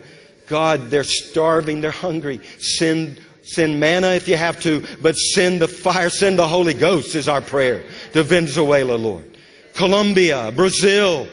[0.46, 2.40] God, they're starving, they're hungry.
[2.58, 7.16] Send send manna if you have to, but send the fire, send the Holy Ghost
[7.16, 9.36] is our prayer to Venezuela, Lord.
[9.74, 11.26] Colombia, Brazil.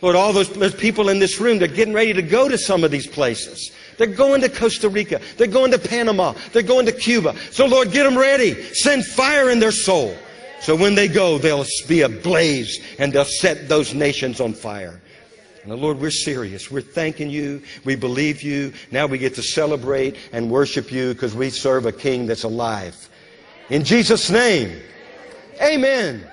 [0.00, 2.84] Lord, all those there's people in this room, they're getting ready to go to some
[2.84, 3.72] of these places.
[3.98, 5.20] They're going to Costa Rica.
[5.36, 6.34] They're going to Panama.
[6.52, 7.34] They're going to Cuba.
[7.50, 8.54] So Lord, get them ready.
[8.72, 10.16] Send fire in their soul.
[10.60, 15.00] So when they go, they'll be ablaze and they'll set those nations on fire.
[15.62, 16.70] And the Lord, we're serious.
[16.70, 17.62] We're thanking you.
[17.84, 18.72] We believe you.
[18.90, 23.08] Now we get to celebrate and worship you because we serve a king that's alive.
[23.68, 24.80] In Jesus' name,
[25.62, 26.26] amen.